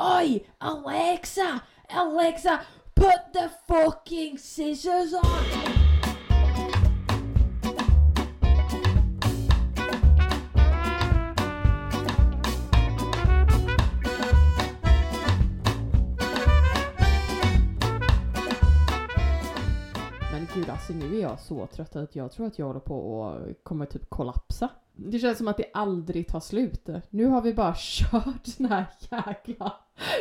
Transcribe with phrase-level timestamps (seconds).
[0.00, 5.67] Oi, Alexa, Alexa, put the fucking scissors on.
[20.88, 23.86] Alltså nu är jag så trött att jag tror att jag håller på att kommer
[23.86, 24.68] typ kollapsa.
[24.92, 26.88] Det känns som att det aldrig tar slut.
[27.10, 29.76] Nu har vi bara kört den här jäkla...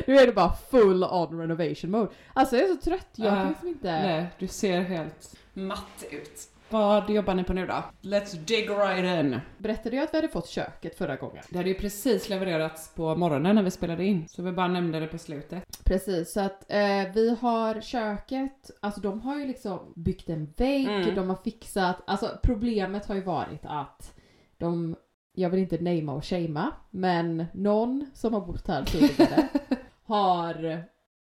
[0.07, 2.11] Nu är det bara full on renovation mode.
[2.33, 3.91] Alltså jag är så trött, jag kan Ja, liksom inte...
[3.91, 6.49] Nej, du ser helt matt ut.
[6.69, 7.83] Vad jobbar ni på nu då?
[8.01, 9.39] Let's dig right in.
[9.57, 11.43] Berättade jag att vi hade fått köket förra gången?
[11.49, 14.99] Det hade ju precis levererats på morgonen när vi spelade in, så vi bara nämnde
[14.99, 15.83] det på slutet.
[15.85, 20.87] Precis, så att eh, vi har köket, alltså de har ju liksom byggt en vägg,
[20.87, 21.15] Mm.
[21.15, 24.15] de har fixat, alltså problemet har ju varit att
[24.57, 24.95] de,
[25.33, 29.47] jag vill inte namea och shamea, men någon som har bott här tidigare
[30.03, 30.83] har,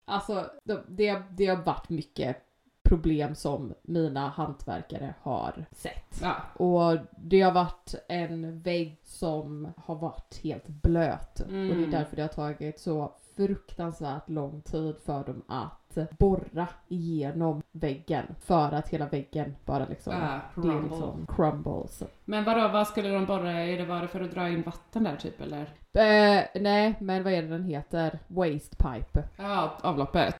[0.05, 2.37] alltså de, det, det har varit mycket
[2.83, 6.21] problem som mina hantverkare har sett.
[6.21, 6.35] Ja.
[6.65, 11.39] Och det har varit en vägg som har varit helt blöt.
[11.39, 11.91] Och det är Mm.
[11.91, 18.25] därför det har tagit så fruktansvärt lång tid för dem att borra igenom väggen.
[18.39, 22.03] För att hela väggen bara liksom, Ja, det är liksom crumbles.
[22.25, 23.75] Men vadå, vad skulle de borra i?
[23.77, 25.61] Det det för att dra in vatten där typ eller?
[25.93, 28.19] Eh, nej, men vad är det den heter?
[28.27, 29.23] Waste pipe.
[29.37, 30.35] Ja, avloppet.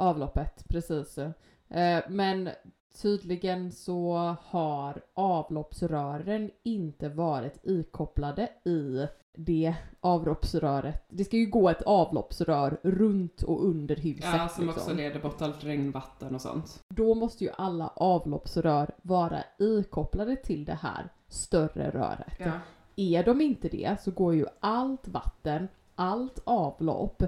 [0.00, 1.18] Avloppet, precis.
[1.70, 2.50] Eh, men
[3.02, 11.04] tydligen så har avloppsrören inte varit ikopplade i det avloppsröret.
[11.08, 14.24] Det ska ju gå ett avloppsrör runt och under huset.
[14.24, 14.82] Ja, som liksom.
[14.82, 16.82] också leder bort allt regnvatten och sånt.
[16.88, 22.34] Då måste ju alla avloppsrör vara ikopplade till det här större röret.
[22.38, 22.52] Ja.
[22.96, 27.22] Är de inte det så går ju allt vatten, allt avlopp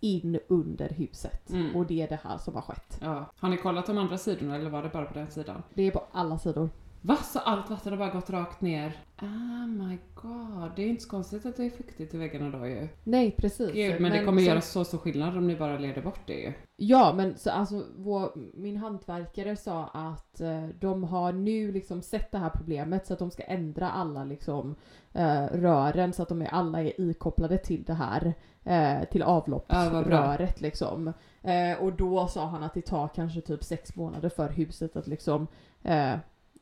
[0.00, 1.50] in under huset.
[1.50, 1.76] Mm.
[1.76, 2.98] Och det är det här som har skett.
[3.00, 3.30] ja.
[3.36, 5.62] Har ni kollat de andra sidorna eller var det bara på den sidan?
[5.74, 6.70] Det är på alla sidor.
[7.06, 7.16] Va?
[7.16, 8.92] Så allt vatten har bara gått rakt ner?
[9.22, 12.66] Oh my god, det är inte så konstigt att det är fuktigt i väggarna då
[12.66, 12.88] ju.
[13.04, 13.72] Nej precis.
[13.72, 16.34] Gud, men, det kommer så- göra så stor skillnad om ni bara leder bort det
[16.34, 16.52] ju.
[16.76, 22.32] Ja men så, alltså vår, min hantverkare sa att eh, de har nu liksom sett
[22.32, 24.74] det här problemet så att de ska ändra alla liksom
[25.12, 28.34] eh, rören så att de är alla är ikopplade till det här
[28.64, 31.12] eh, till Ja, avloppsröret liksom.
[31.42, 35.06] Eh, och då sa han att det tar kanske typ sex månader för huset att
[35.06, 35.46] liksom
[35.82, 36.14] eh,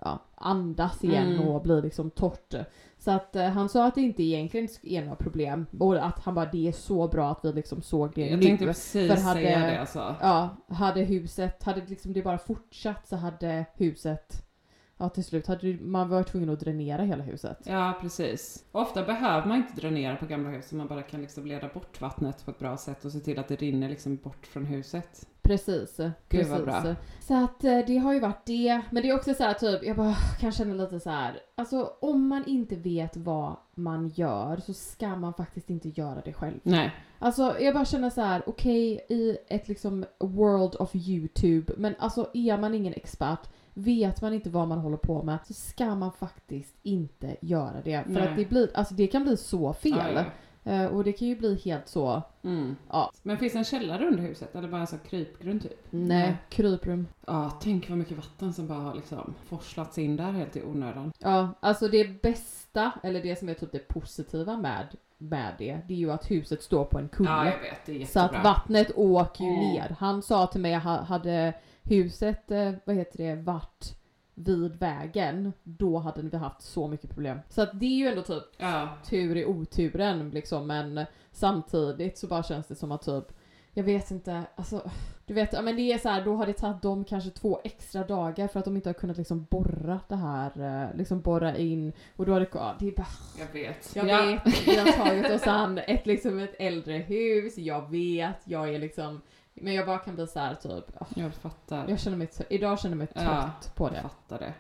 [0.04, 1.48] ja, andas igen Mm.
[1.48, 2.54] och bli liksom torrt.
[2.98, 6.34] Så att eh, han sa att det inte egentligen är några problem och att han
[6.34, 8.42] bara det är så bra att vi liksom såg det Jag nu.
[8.46, 10.14] tänkte precis För hade- säga det alltså.
[10.20, 14.46] Ja, hade huset, hade liksom det bara fortsatt så hade huset,
[14.98, 17.58] ja till slut hade man varit tvungen att dränera hela huset.
[17.64, 18.64] Ja, precis.
[18.72, 22.44] Ofta behöver man inte dränera på gamla hus, man bara kan liksom leda bort vattnet
[22.44, 25.28] på ett bra sätt och se till att det rinner liksom bort från huset.
[25.42, 25.96] Precis.
[25.96, 26.50] Gud, precis.
[26.50, 26.94] vad bra.
[27.20, 28.80] Så att eh, det har ju varit det.
[28.90, 31.40] Men det är också så här typ, jag bara kan känna lite så här.
[31.54, 36.32] Alltså om man inte vet vad man gör så ska man faktiskt inte göra det
[36.32, 36.60] själv.
[36.62, 36.94] Nej.
[37.18, 42.30] Alltså jag bara känner så här: okej i ett liksom world of YouTube, men alltså
[42.34, 46.12] är man ingen expert, vet man inte vad man håller på med, så ska man
[46.12, 48.02] faktiskt inte göra det.
[48.04, 48.28] För Nej.
[48.28, 50.16] att det blir, alltså det kan bli så fel.
[50.16, 50.22] Eh,
[50.92, 52.76] och det kan ju bli helt så, Mm.
[52.90, 55.86] ja, Men finns det en källare under huset eller bara en sån krypgrund typ?
[55.90, 57.06] nej, kryprum.
[57.26, 61.12] Ja, tänk vad mycket vatten som bara har liksom forslats in där helt i onödan.
[61.18, 64.86] Ja, alltså det bästa, eller det som är typ det positiva med,
[65.18, 67.30] med det, det är ju att huset står på en kulle.
[67.30, 67.52] Ja,
[67.98, 68.10] vet.
[68.10, 69.60] Så att vattnet åker ju Mm.
[69.60, 69.96] ner.
[69.98, 73.98] Han sa till mig, ha- hade huset, eh, vad heter det, varit
[74.44, 77.38] vid vägen, då hade vi haft så mycket problem.
[77.48, 78.88] Så att det är ju ändå typ Ja.
[79.04, 83.24] tur i oturen liksom, men samtidigt så bara känns det som att typ,
[83.74, 84.90] jag vet inte, alltså
[85.26, 87.60] du vet, ja men det är så här, då har det tagit dem kanske två
[87.64, 91.56] extra dagar för att de inte har kunnat liksom borra det här, eh, liksom borra
[91.56, 93.06] in och då har det, ja, det är bara
[93.38, 93.96] Jag vet.
[93.96, 94.22] jag ja.
[94.44, 98.78] vet, vi har tagit oss an ett, liksom ett äldre hus, jag vet, jag är
[98.78, 99.20] liksom
[99.54, 101.88] men jag bara kan bli så här typ, åh, Jag fattar.
[101.88, 103.50] jag känner mig, idag känner jag mig trött Ja.
[103.76, 104.00] på Jag det.
[104.02, 104.54] fattar det.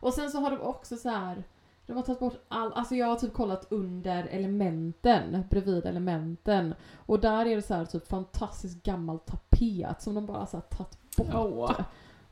[0.00, 1.44] Och sen så har de också så här.
[1.86, 6.74] De har tagit bort all, alltså jag har typ kollat under elementen, bredvid elementen.
[7.06, 10.64] Och där är det så här typ fantastiskt gammal tapet som de bara så här
[10.64, 11.26] tagit bort.
[11.34, 11.80] Åh.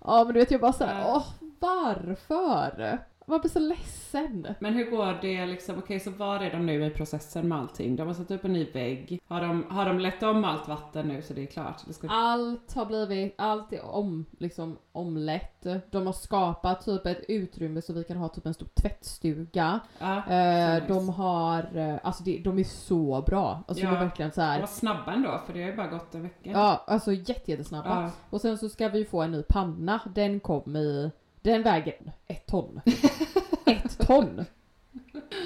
[0.04, 1.14] Ja men du vet jag bara så här, Ja.
[1.16, 2.98] åh varför?
[3.30, 4.46] Man blir så ledsen.
[4.60, 7.96] Men hur går det liksom, okej så var är de nu i processen med allting?
[7.96, 9.20] De har satt upp en ny vägg.
[9.26, 11.82] Har de, har de lett om allt vatten nu så det är klart?
[11.86, 12.08] Det ska...
[12.08, 15.66] Allt har blivit, allt är om, liksom omlätt.
[15.90, 19.80] De har skapat typ ett utrymme så vi kan ha typ en stor tvättstuga.
[19.98, 23.62] Ja, Eh, de har, eh, alltså det, de är så bra.
[23.68, 23.96] Alltså de Ja.
[23.96, 24.60] är verkligen så De här.
[24.60, 26.50] var snabba ändå för det har ju bara gått en vecka.
[26.50, 28.02] Ja, alltså jätte, jättesnabba.
[28.02, 28.10] Ja.
[28.30, 30.00] Och sen så ska vi få en ny panna.
[30.14, 31.10] Den kom i,
[31.42, 32.80] den väger ett ton.
[33.66, 34.44] ett ton!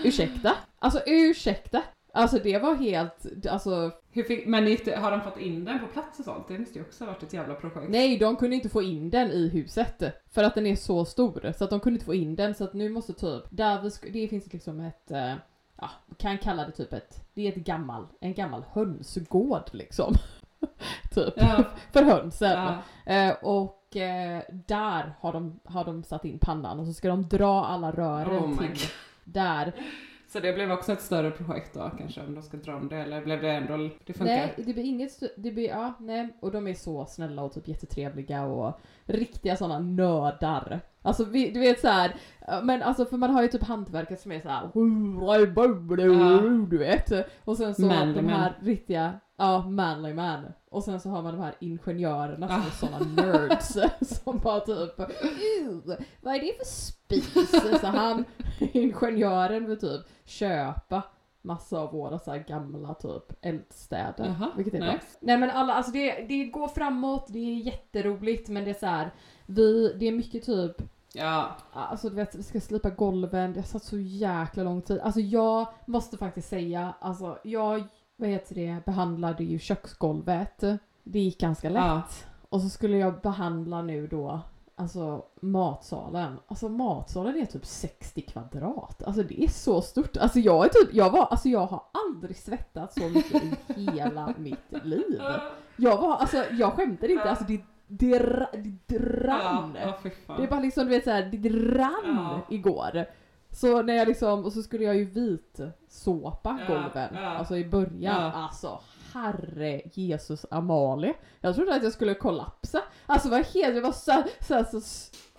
[0.04, 0.54] Ursäkta?
[0.78, 1.82] Alltså ursäkta?
[2.16, 5.86] Alltså det var helt, alltså Hur fick, men det, har de fått in den på
[5.86, 6.48] plats och sånt?
[6.48, 7.88] Det måste ju också ha varit ett jävla projekt.
[7.88, 10.02] nej de kunde inte få in den i huset.
[10.30, 11.52] För att den är så stor.
[11.58, 14.10] Så att de kunde inte få in den så att nu måste typ, där vi
[14.10, 15.34] det finns liksom ett, eh,
[15.80, 20.14] ja, kan kalla det typ ett, det är ett gammal, en gammal hönsgård liksom.
[21.14, 21.34] typ.
[21.36, 21.64] Ja.
[21.92, 22.82] För hönsen.
[23.06, 23.12] Ja.
[23.12, 27.28] Eh, och eh, där har de, har de satt in pannan och så ska de
[27.28, 28.88] dra alla rören Oh till
[29.24, 29.72] där.
[30.28, 32.96] Så det blev också ett större projekt då kanske om de ska dra om det
[32.96, 34.34] eller blev det ändå, det funkar?
[34.36, 36.28] Nej, det blir inget, det blir, ja, nej.
[36.40, 40.80] Och de är så snälla och typ jättetrevliga och riktiga sådana nördar.
[41.06, 42.14] Alltså vi, du vet så här,
[42.46, 44.70] ja, men alltså för man har ju typ hantverkare som är så här,
[46.70, 47.12] du vet.
[47.44, 48.30] Och sen så Manly de man.
[48.34, 50.44] här riktiga, ja manly man.
[50.70, 52.66] Och sen så har man de här ingenjörerna som Ah.
[52.66, 53.78] är sådana nerds
[54.24, 57.50] som bara typ, "Ew, vad är det för spis?
[57.80, 58.24] Så han,
[58.72, 61.02] ingenjören vill typ köpa
[61.42, 64.24] massa av våra så gamla typ eldstäder.
[64.38, 64.92] Jaha, vilket är bra.
[64.92, 65.18] nice.
[65.20, 68.86] Nej men alla, alltså det, det går framåt, det är jätteroligt men det är så
[68.86, 69.10] här,
[69.46, 70.76] vi, det är mycket typ
[71.14, 74.98] Ja, Alltså du vet, vi ska slipa golven, det har satt så jäkla lång tid.
[75.00, 77.84] Alltså jag måste faktiskt säga, alltså jag,
[78.16, 80.60] vad heter det, behandlade ju köksgolvet.
[81.04, 81.82] Det gick ganska lätt.
[81.84, 82.02] Ja.
[82.48, 84.40] Och så skulle jag behandla nu då,
[84.76, 86.36] alltså matsalen.
[86.46, 89.02] Alltså matsalen är typ 60 kvadrat.
[89.02, 90.16] Alltså det är så stort.
[90.16, 93.42] Alltså jag är typ, jag var, alltså jag har aldrig svettats så mycket
[93.76, 95.22] i hela mitt liv.
[95.76, 99.76] Jag var, alltså jag skämtar inte, alltså det, det, ra- det rann.
[99.82, 100.36] Ja, fan.
[100.36, 101.48] Det är bara liksom du vet såhär, det
[101.78, 102.40] rann Ja.
[102.50, 103.04] igår.
[103.50, 107.20] Så när jag liksom, och så skulle jag ju vit såpa golven, ja.
[107.28, 108.00] alltså i början.
[108.02, 108.32] Ja.
[108.32, 108.80] Alltså
[109.12, 111.14] herre Jesus Amalie.
[111.40, 112.82] Jag trodde att jag skulle kollapsa.
[113.06, 114.80] Alltså vad helt, jag var så, så, så,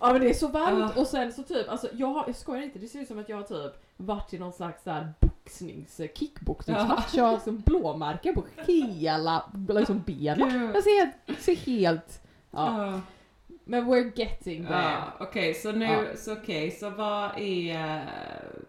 [0.00, 2.62] ja men det är så varmt och sen så typ, alltså jag, har- jag skojar
[2.62, 6.00] inte, det ser ut som att jag har typ varit i någon slags såhär boxnings,
[6.14, 7.14] kickboxningsmatch.
[7.14, 10.50] Jag har liksom blåmärken på hela liksom benen.
[10.50, 10.76] Gud.
[10.76, 12.22] Jag ser ser helt,
[12.56, 12.86] ja.
[12.86, 13.00] Ja.
[13.64, 14.82] Men we're getting there.
[14.82, 16.02] Ja, okej, så nu, Ja.
[16.16, 18.04] så okej, så vad är,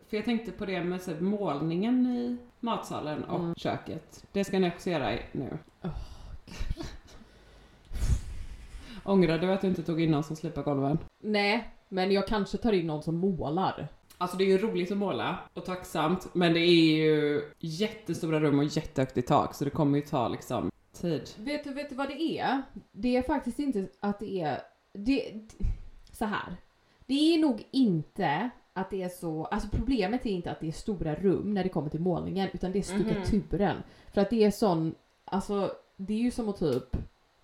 [0.09, 3.55] för jag tänkte på det med så målningen i matsalen och Mm.
[3.55, 4.25] köket.
[4.31, 5.57] Det ska ni också göra nu.
[5.83, 5.89] Åh,
[9.03, 10.97] Ångrar du att du inte tog in någon som slipar golven?
[11.23, 13.87] Nej, men jag kanske tar in någon som målar.
[14.17, 18.59] Alltså det är ju roligt att måla och tacksamt, men det är ju jättestora rum
[18.59, 21.29] och jättehögt i tak så det kommer ju ta liksom tid.
[21.37, 22.61] Vet du, vet du vad det är?
[22.91, 24.61] Det är faktiskt inte att det är...
[24.93, 25.33] Det,
[26.11, 26.55] så här.
[27.05, 29.45] Det är nog inte att det är så...
[29.45, 32.71] Alltså problemet är inte att det är stora rum när det kommer till målningen, utan
[32.71, 33.03] det är Mhm.
[33.25, 33.77] stuckaturen.
[34.13, 34.95] För att det är sån...
[35.25, 36.83] Alltså, det är ju som att typ...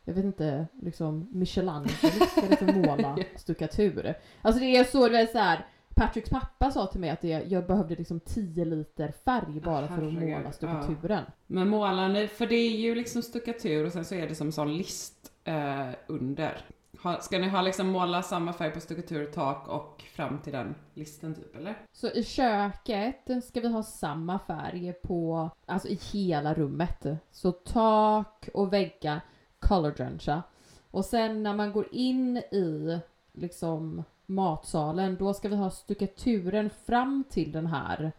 [0.05, 4.15] jag vet inte, liksom Michelangelo ska liksom måla stuckatur.
[4.41, 5.65] Alltså det är så, det är så här.
[5.95, 10.07] Patricks pappa sa till mig att det, jag behövde liksom 10 liter färg bara för
[10.07, 11.23] att måla stuckaturen.
[11.47, 14.51] Men målar ni, för det är ju liksom stuckatur och sen så är det som
[14.51, 16.57] sån list eh, under.
[17.03, 20.75] Ha, ska ni ha liksom måla samma färg på stuckatur, tak och fram till den
[20.93, 21.75] listen typ eller?
[21.91, 27.05] Så i köket ska vi ha samma färg på, alltså i hela rummet.
[27.31, 29.21] Så tak och väggar
[29.59, 30.43] color drencha.
[30.91, 33.00] Och sen när man går in i
[33.33, 38.11] liksom matsalen, då ska vi ha stuckaturen fram till den här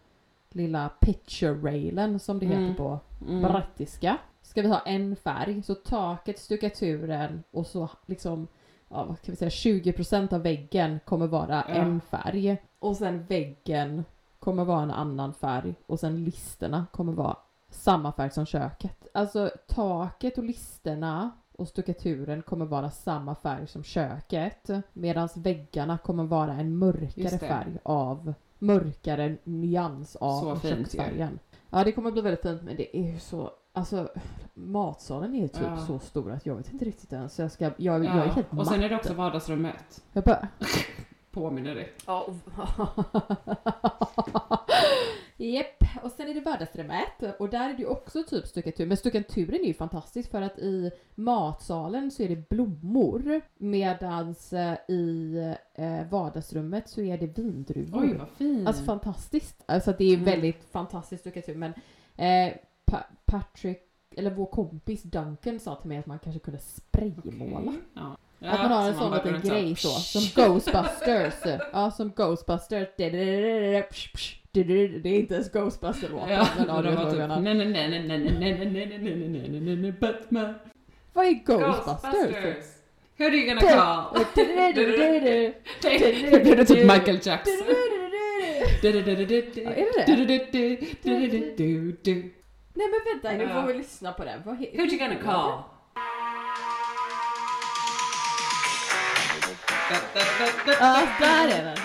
[0.50, 2.62] lilla picture railen som det Mm.
[2.62, 3.42] heter på Mm.
[3.42, 4.16] brattiska.
[4.42, 8.46] Ska vi ha en färg, så taket, stuckaturen och så liksom,
[8.88, 11.74] ja vad kan vi säga, 20% av väggen kommer vara Ja.
[11.74, 12.56] en färg.
[12.78, 14.04] Och sen väggen
[14.38, 17.36] kommer vara en annan färg och sen listerna kommer vara
[17.70, 19.06] samma färg som köket.
[19.14, 26.24] Alltså taket och listerna och stuckaturen kommer vara samma färg som köket medan väggarna kommer
[26.24, 31.38] vara en mörkare färg av mörkare nyans av Så köksfärgen.
[31.70, 34.08] Ja det kommer bli väldigt fint men det är ju så, alltså
[34.54, 35.76] matsalen är ju typ Ja.
[35.86, 37.38] så stor att jag vet inte riktigt ens.
[37.38, 38.10] Jag, ska, jag, jag är Ja.
[38.32, 40.02] helt Och sen är det också vardagsrummet.
[40.12, 40.48] Jag bara,
[41.30, 41.92] Påminner dig.
[42.06, 42.26] Ja.
[45.36, 48.86] Jepp, och sen är det vardagsrummet och där är det ju också typ stuckatur.
[48.86, 54.74] Men stuckaturen är ju fantastisk för att i matsalen så är det blommor medans eh,
[54.88, 55.36] i
[55.74, 58.00] eh, vardagsrummet så är det vindruvor.
[58.02, 58.68] Oj vad fint.
[58.68, 59.62] Alltså fantastiskt.
[59.66, 60.24] Alltså det är Mm.
[60.24, 61.72] väldigt fantastisk stuckatur men
[62.16, 63.82] eh, pa- Patrick,
[64.16, 67.72] eller vår kompis Duncan sa till mig att man kanske kunde spraymåla.
[67.94, 68.16] Ja.
[68.40, 71.60] Att man har en så sån liten grej så, som Ghostbusters.
[71.72, 72.88] Ja, som Ghostbusters.
[74.54, 77.30] Det är inte ens Ghostbusters-låten, Ja, men ja, och du de vet var vad jag
[77.30, 77.54] typ menar.
[77.54, 80.54] nej nej nej nej nej nej nej nej nej nej nej nej nej Batman.
[81.12, 82.66] Vad är Ghostbusters?
[83.18, 84.24] Who are you gonna call?
[86.30, 87.54] Nu blir det typ Michael Jackson.
[89.64, 90.06] Ja, är det det?
[92.74, 94.42] Nej men vänta, nu får vi lyssna på den.
[94.44, 95.62] Vad Who you gonna call?
[100.80, 101.76] Ja, där är den.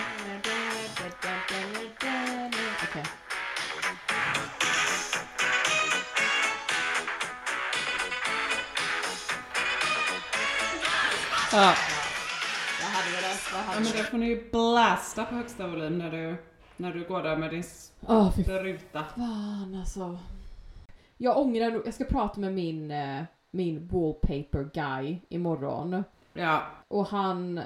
[11.52, 11.74] Ja.
[12.82, 13.52] Vad hade vi där?
[13.52, 16.36] Vad Ja hade men då får ni ju blasta på högsta volym när du,
[16.76, 17.64] när du går där med din
[18.06, 19.04] Åh fy spruta.
[19.16, 20.18] fan alltså.
[21.16, 26.04] Jag ångrar nog, jag ska prata med min, eh, min wallpaper guy imorgon.
[26.32, 26.62] Ja.
[26.88, 27.60] Och han,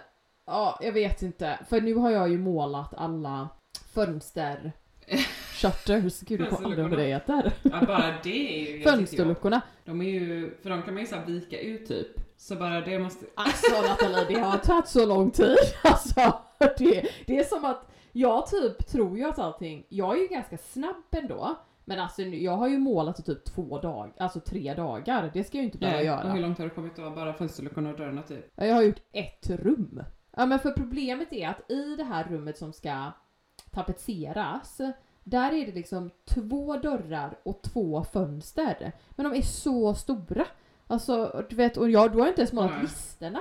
[0.46, 1.58] ja jag vet inte.
[1.68, 3.48] För nu har jag ju målat alla
[3.94, 4.72] fönster
[5.54, 7.52] shutters, gud jag kommer aldrig ihåg vad det heter.
[7.62, 8.82] ja, bara det är ju.
[8.82, 9.60] Fönsterluckorna.
[9.84, 12.23] De är ju, för de kan man ju så här vika ut typ.
[12.36, 13.26] Så bara det måste...
[13.34, 15.56] Alltså Nathalie, det har tagit så lång tid.
[15.84, 16.34] Alltså,
[16.78, 20.58] det, det är som att jag typ tror ju att allting, jag är ju ganska
[20.58, 21.54] snabb ändå.
[21.84, 25.30] Men alltså jag har ju målat i typ två dagar, alltså tre dagar.
[25.34, 26.24] Det ska jag ju inte behöva Nej, göra.
[26.24, 27.10] Och hur långt har du kommit då?
[27.10, 28.52] Bara fönsterluckorna och dörrarna typ?
[28.54, 30.02] Ja, Jag har gjort ett rum.
[30.36, 33.12] Ja men för problemet är att i det här rummet som ska
[33.70, 34.80] tapetseras,
[35.24, 38.92] där är det liksom två dörrar och två fönster.
[39.10, 40.46] Men de är så stora.
[40.86, 42.82] Alltså du vet, och jag, då har inte ens målat Nej.
[42.82, 43.40] listerna.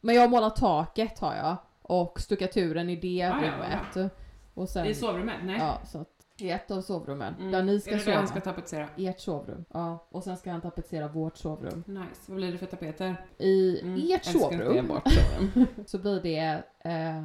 [0.00, 1.56] Men jag har målat taket har jag.
[1.82, 4.12] Och stuckaturen i det Ah, ja, rummet.
[4.54, 5.36] Och sen, I sovrummet?
[5.44, 5.56] Nej.
[5.58, 6.08] ja, så att,
[6.38, 7.34] i ett av sovrummen.
[7.34, 7.50] Mm.
[7.52, 8.16] Där ni är ska det det sova.
[8.16, 8.88] han ska tapetsera?
[8.96, 9.64] Ert sovrum.
[9.72, 10.06] Ja.
[10.10, 11.84] Och sen ska han tapetsera vårt sovrum.
[11.86, 12.20] Nice.
[12.26, 13.26] Vad blir det för tapeter?
[13.38, 14.92] I Mm, ert sovrum.
[15.86, 16.62] så blir det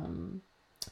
[0.04, 0.42] um,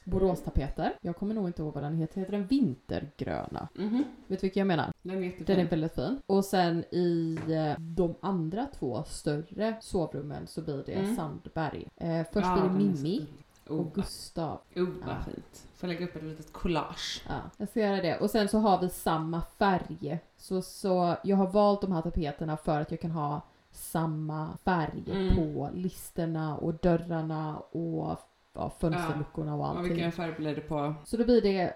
[0.04, 0.92] Boråstapeter.
[1.00, 2.20] Jag kommer nog inte ihåg vad den heter.
[2.20, 3.68] Heter den vintergröna?
[3.74, 4.04] Mhm.
[4.26, 4.92] Vet du vilken jag menar?
[5.02, 5.46] Den är jättefin.
[5.46, 6.20] Den är väldigt fin.
[6.26, 11.16] Och sen i eh, de andra två större sovrummen så blir det Mm.
[11.16, 11.88] Sandberg.
[11.96, 13.26] Eh, först Ja, blir det Mimmi.
[13.68, 14.60] Oh, och Gustav.
[14.76, 15.22] Oh, vad Ja.
[15.24, 15.66] fint.
[15.74, 17.24] Får lägga upp ett litet collage.
[17.28, 18.18] Ja, jag ska göra det.
[18.18, 20.18] Och sen så har vi samma färg.
[20.36, 23.40] Så, så jag har valt de här tapeterna för att jag kan ha
[23.72, 25.36] samma färg Mm.
[25.36, 28.18] på listerna och dörrarna och
[28.58, 29.82] ja, fönsterluckorna och allting.
[29.92, 30.94] vilken färg blir det på?
[31.04, 31.72] Så då blir det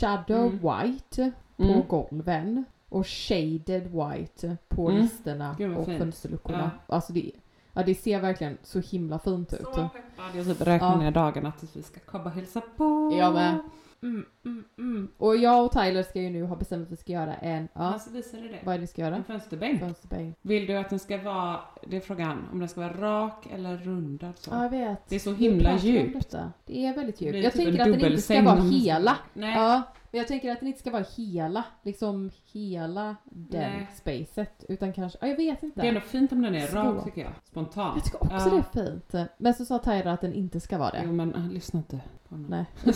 [0.00, 0.52] shadow Mm.
[0.92, 1.82] white på Mm.
[1.88, 5.02] golven och shaded white på Mm.
[5.02, 5.98] listerna och fint.
[5.98, 6.70] fönsterluckorna.
[6.86, 7.30] Alltså det,
[7.72, 9.60] ja, det ser verkligen så himla fint ut.
[9.60, 9.90] Så peppad.
[10.34, 10.98] Jag typ räknar Ja.
[10.98, 13.14] ner dagarna tills vi ska komma och hälsa på.
[13.18, 13.58] Jag med.
[14.02, 15.08] Mm, mm, mm.
[15.16, 17.80] Och jag och Tyler ska ju nu ha bestämt att vi ska göra en, ja,
[17.80, 18.58] Alltså visar det det?
[18.64, 19.16] vad är det vi ska göra?
[19.16, 19.80] En fönsterbänk.
[19.80, 20.36] Fönsterbänk.
[20.42, 23.76] Vill du att den ska vara, det är frågan, om den ska vara rak eller
[23.76, 24.50] rundad så?
[24.50, 25.08] Ja, jag vet.
[25.08, 26.34] Det är så himla djupt.
[26.66, 27.32] Det är väldigt djupt.
[27.32, 29.16] blir Jag typ tänker att den inte ska vara ska- hela.
[29.34, 29.54] Nej.
[29.54, 33.88] Ja, men jag tänker att den inte ska vara hela, liksom hela den Nej.
[33.94, 34.64] spacet.
[34.68, 35.80] Utan kanske, ja, jag vet inte.
[35.80, 37.32] Det är ändå fint om den är rak tycker jag.
[37.44, 37.94] Spontant.
[37.96, 38.62] Jag tycker också Ja.
[38.72, 39.30] det är fint.
[39.38, 41.02] Men så sa Tyler att den inte ska vara det.
[41.04, 42.50] Jo men äh, lyssna inte på honom.
[42.50, 42.94] Nej.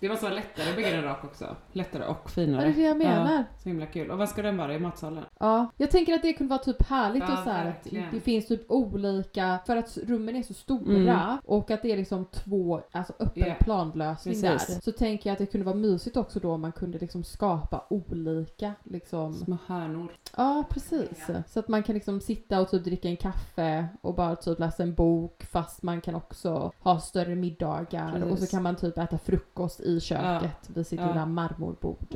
[0.00, 1.56] Det måste vara lättare att bygga den rak också.
[1.72, 2.64] Lättare och Ja, finare.
[2.64, 3.32] det är det jag menar.
[3.32, 4.10] Ja, så himla kul.
[4.10, 5.24] Och vad ska den vara i matsalen?
[5.40, 8.20] Ja, jag tänker att det kunde vara typ härligt Ja, och så här att det
[8.20, 11.38] finns typ olika, för att rummen är så stora Mm.
[11.44, 14.66] och att det är liksom två, alltså öppen Ja, planlösning precis.
[14.66, 14.80] där.
[14.80, 17.84] Så tänker jag att det kunde vara mysigt också då om man kunde liksom skapa
[17.90, 19.34] olika liksom.
[19.34, 20.12] Små hörnor.
[20.36, 21.26] Ja, precis.
[21.48, 24.82] Så att man kan liksom sitta och typ dricka en kaffe och bara typ läsa
[24.82, 28.50] en bok fast man kan också ha större middagar och så Precis.
[28.50, 31.08] kan man typ äta frukost i köket vid sitt Ja.
[31.08, 32.14] lilla marmorbord.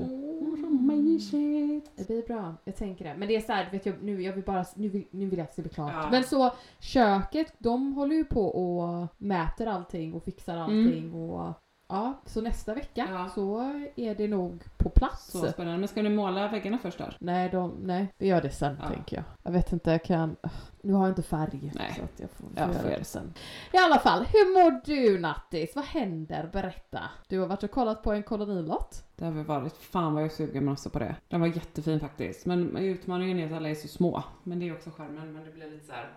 [0.81, 1.91] Mysigt.
[1.97, 3.15] Det blir bra, jag tänker det.
[3.19, 5.45] Men det är såhär, vet jag, nu, jag vill bara, nu vill, nu vill jag
[5.45, 5.93] att det ska bli klart.
[5.95, 6.09] Ja.
[6.11, 6.51] Men så,
[6.81, 11.53] köket, de håller ju på och mäter allting och fixar allting och
[11.93, 13.09] ja, så nästa vecka.
[13.13, 13.29] Ja.
[13.35, 13.61] så
[13.97, 15.31] är det nog på plats.
[15.31, 15.79] Så spännande.
[15.79, 17.17] Men ska ni måla väggarna först där?
[17.21, 18.89] Nej, de, nej, vi gör det sen Ja.
[18.89, 19.25] tänker jag.
[19.43, 20.37] Jag vet inte, jag kan...
[20.83, 21.73] Nu har jag inte färg.
[21.75, 21.95] Nej.
[21.99, 23.35] Så att jag får, får Ja, göra det sen.
[23.73, 25.73] I alla fall, hur mår du Nattis?
[25.77, 26.51] Vad händer?
[26.53, 27.01] Berätta.
[27.29, 29.05] Du har varit och kollat på en kolonilott.
[29.17, 31.17] Det har väl varit, fan vad jag är sugen också på det.
[31.29, 32.47] Den var jättefin faktiskt.
[32.47, 34.25] Men utmaningen är att alla är så små.
[34.43, 35.33] Men det är också skärmen.
[35.33, 36.11] Men det blir lite så här.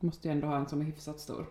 [0.00, 1.46] Måste ju ändå ha en som är hyfsat stor.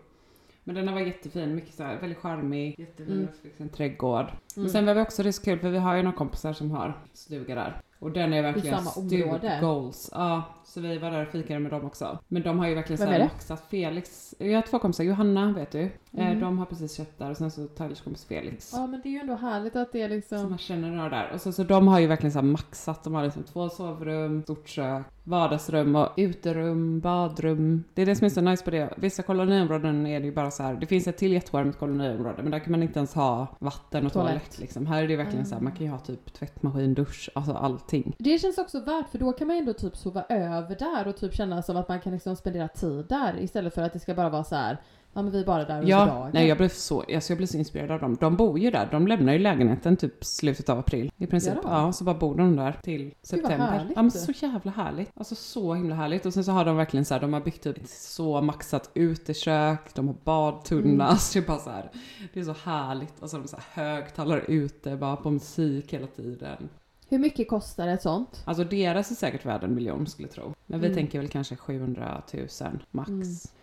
[0.64, 3.28] Men den var jättefin, mycket så här, väldigt charmig, jättefin Mm.
[3.58, 3.70] mm.
[3.70, 4.26] trädgård.
[4.56, 4.66] Mm.
[4.66, 6.72] Och sen var vi också, det så kul för vi har ju några kompisar som
[6.72, 7.82] har stuga där.
[8.04, 9.58] Och den är verkligen område?
[9.62, 10.10] goals.
[10.14, 12.18] Ja, så vi var där och fikade med dem också.
[12.28, 13.30] Men de har ju verkligen så Vem här är det?
[13.34, 14.36] maxat Felix.
[14.40, 15.82] Jag har två kompisar, Johanna vet du.
[15.82, 16.40] Eh, Mm.
[16.40, 18.72] De har precis köpt där och sen så Tylers kompis Felix.
[18.76, 20.50] Ja men det är ju ändå härligt att det är Så liksom...
[20.50, 21.32] man känner några där.
[21.34, 23.04] Och så, så de har ju verkligen så här maxat.
[23.04, 27.84] De har liksom två sovrum, stort kök, vardagsrum och uterum, badrum.
[27.94, 28.94] Det är det som är så nice på det.
[28.98, 30.74] Vissa koloniområden är det ju bara så här.
[30.74, 34.14] Det finns ett till jättecharmigt koloniområde men där kan man inte ens ha vatten och
[34.14, 34.34] Toalett.
[34.34, 34.86] toalett, liksom.
[34.88, 35.62] Här är det verkligen så här.
[35.62, 37.54] Man kan ju ha typ tvättmaskin, dusch, alltså
[37.94, 38.16] allting.
[38.20, 41.34] Det känns också värt för då kan man ändå typ sova över där och typ
[41.36, 44.30] känna som att man kan liksom spendera tid där istället för att det ska bara
[44.30, 44.78] vara så här.
[45.16, 46.32] Ja men vi är bara där under Ja, dagen.
[46.34, 48.18] nej jag blev så, alltså jag blev så inspirerad av dem.
[48.20, 51.12] De bor ju där, de lämnar ju lägenheten typ slutet av april.
[51.18, 51.54] I princip.
[51.64, 53.88] Ja, så bara bor de där till september.
[53.96, 55.12] Ja men så jävla härligt.
[55.16, 56.26] Alltså så himla härligt.
[56.26, 59.96] Och sen så har de verkligen så här, de har byggt upp så maxat utekök,
[59.96, 60.90] de har badtunna.
[60.90, 61.02] Mm.
[61.02, 61.92] Alltså det är bara så här,
[62.34, 63.20] det är så härligt.
[63.20, 66.70] Och så har de så här högtalare ute, bara på musik hela tiden.
[67.14, 68.44] Hur mycket kostar ett sånt?
[68.46, 70.54] Alltså deras är säkert värd en miljon skulle jag tro.
[70.66, 70.96] Men vi Mm.
[70.98, 72.48] tänker väl kanske 700 000
[72.92, 73.12] max.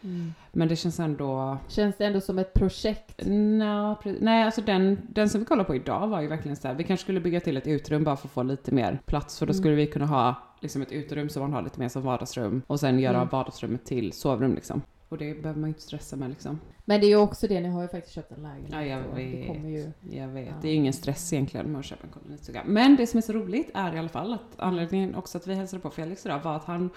[0.02, 0.32] Mm.
[0.52, 3.26] Men det känns ändå Känns det ändå som ett projekt?
[3.26, 6.74] No, nej, alltså den, den som vi kollade på idag var ju verkligen så här.
[6.74, 9.38] Vi kanske skulle bygga till ett utrum bara för att få lite mer plats.
[9.38, 9.62] För då Mm.
[9.62, 12.62] skulle vi kunna ha liksom ett uterum som man har lite mer som vardagsrum.
[12.66, 13.28] Och sen göra Mm.
[13.28, 14.82] vardagsrummet till sovrum liksom.
[15.10, 16.60] Och det behöver man inte stressa med liksom.
[16.84, 18.72] Men det är ju också det, ni har ju faktiskt köpt en lägenhet.
[18.72, 19.46] Ja, jag Det vet.
[19.46, 19.92] kommer ju...
[20.10, 20.52] Jag vet, Ja.
[20.62, 22.62] det är ju ingen stress egentligen med att köpa en kolonistuga.
[22.66, 25.54] Men det som är så roligt är i alla fall att anledningen också att vi
[25.54, 26.90] hälsade på Felix idag var att han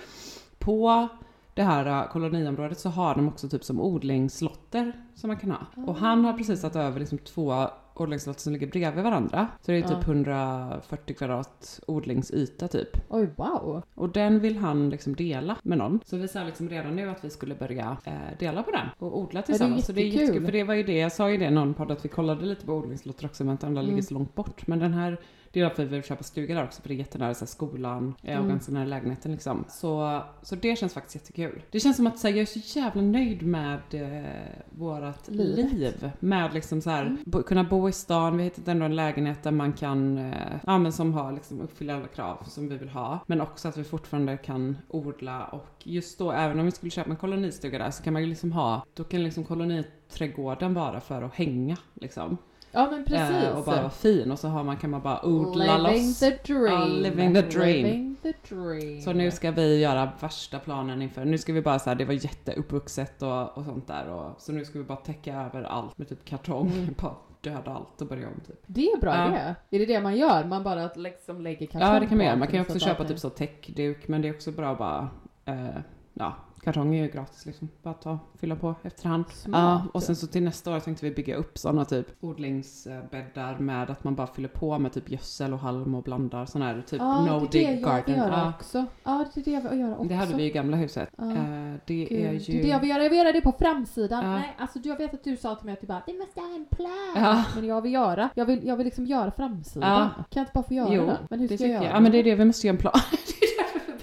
[0.60, 1.08] på
[1.54, 5.60] det här äh, koloniområdet så har de också typ som odlingslotter som man kan ha.
[5.88, 9.48] Och han har precis tagit över liksom två odlingslotter som ligger bredvid varandra.
[9.62, 10.00] Så det är typ Ja.
[10.02, 12.90] 140 kvadrat odlingsyta typ.
[13.10, 13.82] Oj wow!
[13.96, 16.00] Och den vill han liksom dela med någon.
[16.06, 19.18] Så vi sa liksom redan nu att vi skulle börja eh, dela på den och
[19.20, 19.86] odla tillsammans.
[19.86, 20.22] så det är jättekul.
[20.26, 20.46] jättekul.
[20.46, 22.46] För det var ju det, jag sa ju det i någon podd att vi kollade
[22.46, 23.90] lite på odlingslotter också men att andra Mm.
[23.96, 24.68] ligger så långt bort.
[24.68, 25.18] Men den här,
[25.54, 27.48] det är därför vi vill köpa stuga där också för det är jättenära så här,
[27.48, 28.50] skolan eh, och Mm.
[28.50, 29.66] ganska nära lägenheten liksom.
[29.70, 31.62] Så, så det känns faktiskt jättekul.
[31.72, 34.30] Det känns som att så här, jag är så jävla nöjd med eh,
[34.70, 35.74] vårat Livet.
[35.74, 36.12] liv.
[36.20, 37.18] Med liksom så här, Mm.
[37.26, 40.34] bo, kunna bo i stan, vi har hittat ändå en lägenhet där man kan, eh,
[40.66, 43.20] ja men som har liksom uppfyller alla krav som vi vill ha.
[43.28, 47.10] Men också att vi fortfarande kan odla och just då, även om vi skulle köpa
[47.10, 51.22] en kolonistuga där så kan man ju liksom ha, då kan liksom koloniträdgården vara för
[51.22, 52.38] att hänga liksom.
[52.74, 53.44] Ja men precis.
[53.44, 56.20] Eh, och bara vara fin och så har man, kan man bara odla living loss.
[56.20, 56.66] the dream.
[56.66, 57.86] Ja, living the dream.
[57.86, 59.02] Living the dream.
[59.02, 62.14] Så nu ska vi göra värsta planen inför, nu ska vi bara säga det var
[62.14, 66.10] jätteuppvuxet och, och sånt där och så nu ska vi bara täcka över allt med
[66.10, 66.96] typ kartong, Mm.
[67.02, 68.62] bara döda allt och börja om typ.
[68.66, 69.28] Det är bra Ja.
[69.28, 69.56] idé.
[69.70, 70.44] Är det det man gör?
[70.44, 72.88] Man bara liksom lägger kartong Ja det kan man göra, man kan ju så också
[72.88, 75.10] köpa typ så täckduk men det är också bra att bara,
[75.46, 75.56] eh,
[76.14, 77.70] ja, kartong är ju gratis liksom.
[77.84, 79.26] Bara ta, fylla på efterhand.
[79.28, 79.82] Smart.
[79.86, 83.90] Ja, och sen så till nästa år tänkte vi bygga upp sådana typ odlingsbäddar med
[83.90, 87.00] att man bara fyller på med typ gödsel och halm och blandar sån här typ
[87.02, 88.16] Ja, no det är dig det jag vill garden.
[88.16, 88.86] göra Ja, också.
[89.04, 90.08] Ja, det är det jag vill göra också.
[90.08, 91.10] det hade vi i gamla huset.
[91.18, 91.32] Ja.
[91.32, 92.62] Eh, det Gud, är Det är ju...
[92.62, 93.04] det jag vill göra.
[93.04, 94.24] Jag vill göra det på framsidan.
[94.26, 94.32] Ja.
[94.32, 96.56] Nej, alltså jag vet att du sa till mig att du bara vi måste ha
[96.56, 96.92] en plan.
[97.16, 97.44] Ja.
[97.56, 98.30] Men jag vill göra.
[98.36, 99.90] Jag vill, jag vill liksom göra framsidan.
[99.92, 100.10] Ja.
[100.16, 101.18] Kan jag inte bara få göra Jo, den?
[101.30, 101.94] Men hur det ska jag göra?
[101.94, 102.94] Ja men det är det, vi måste göra en plan.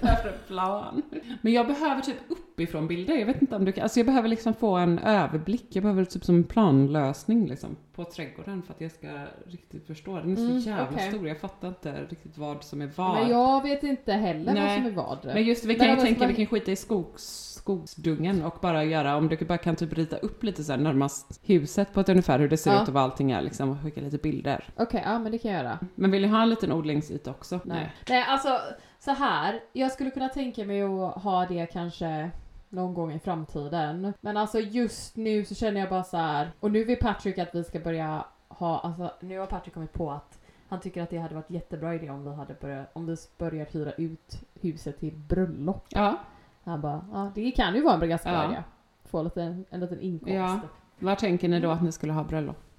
[0.02, 1.02] det är därför vi behöver en plan.
[1.42, 3.14] Men jag behöver typ uppifrån bilder.
[3.14, 5.66] Jag vet inte om du kan, alltså jag behöver liksom få en överblick.
[5.70, 9.08] Jag behöver typ som en planlösning liksom på trädgården för att jag ska
[9.46, 10.16] riktigt förstå.
[10.16, 11.08] Den är så Mm, jävla okej.
[11.10, 11.28] stor.
[11.28, 13.14] Jag fattar inte riktigt vad som är vad.
[13.20, 14.62] Men jag vet inte heller Nej.
[14.66, 15.18] vad som är vad.
[15.34, 19.16] Men just vi kan ju tänka, vi kan skita i skogs, skogsdungen och bara göra,
[19.16, 22.38] om du bara kan typ rita upp lite så här närmast huset på ett ungefär
[22.38, 22.82] hur det ser Ja.
[22.82, 24.64] ut och vad allting är liksom och skicka lite bilder.
[24.76, 25.78] Okej, ja men det kan jag göra.
[25.94, 27.60] Men vill ni ha en liten odlingsyta också?
[27.64, 27.92] Nej.
[28.08, 28.58] Nej, alltså
[29.00, 29.60] så här.
[29.72, 32.30] Jag skulle kunna tänka mig att ha det kanske
[32.68, 34.12] någon gång i framtiden.
[34.20, 36.50] Men alltså just nu så känner jag bara så här.
[36.60, 40.10] Och nu vill Patrick att vi ska börja ha, alltså nu har Patrick kommit på
[40.10, 43.16] att han tycker att det hade varit jättebra idé om vi hade börjat, om vi
[43.38, 45.86] börjar hyra ut huset till bröllop.
[45.88, 46.16] Ja,
[46.64, 48.50] Han bara, ja det kan ju vara en ganska bra Ja.
[48.52, 48.62] idé.
[49.04, 50.34] Få lite, en liten inkomst.
[50.34, 50.60] Ja.
[50.98, 52.24] Var tänker ni då att ni skulle ha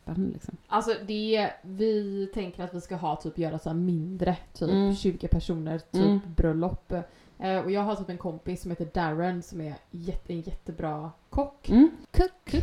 [0.05, 0.57] bröllopen liksom?
[0.67, 4.95] Alltså det, vi tänker att vi ska ha typ göra så här mindre, typ Mm.
[4.95, 6.19] 20 personer, typ Mm.
[6.35, 6.91] bröllop.
[7.39, 11.11] Eh, och jag har typ en kompis som heter Darren som är jätte, en jättebra
[11.29, 11.69] kock.
[11.69, 11.89] Mm.
[12.11, 12.55] Cook.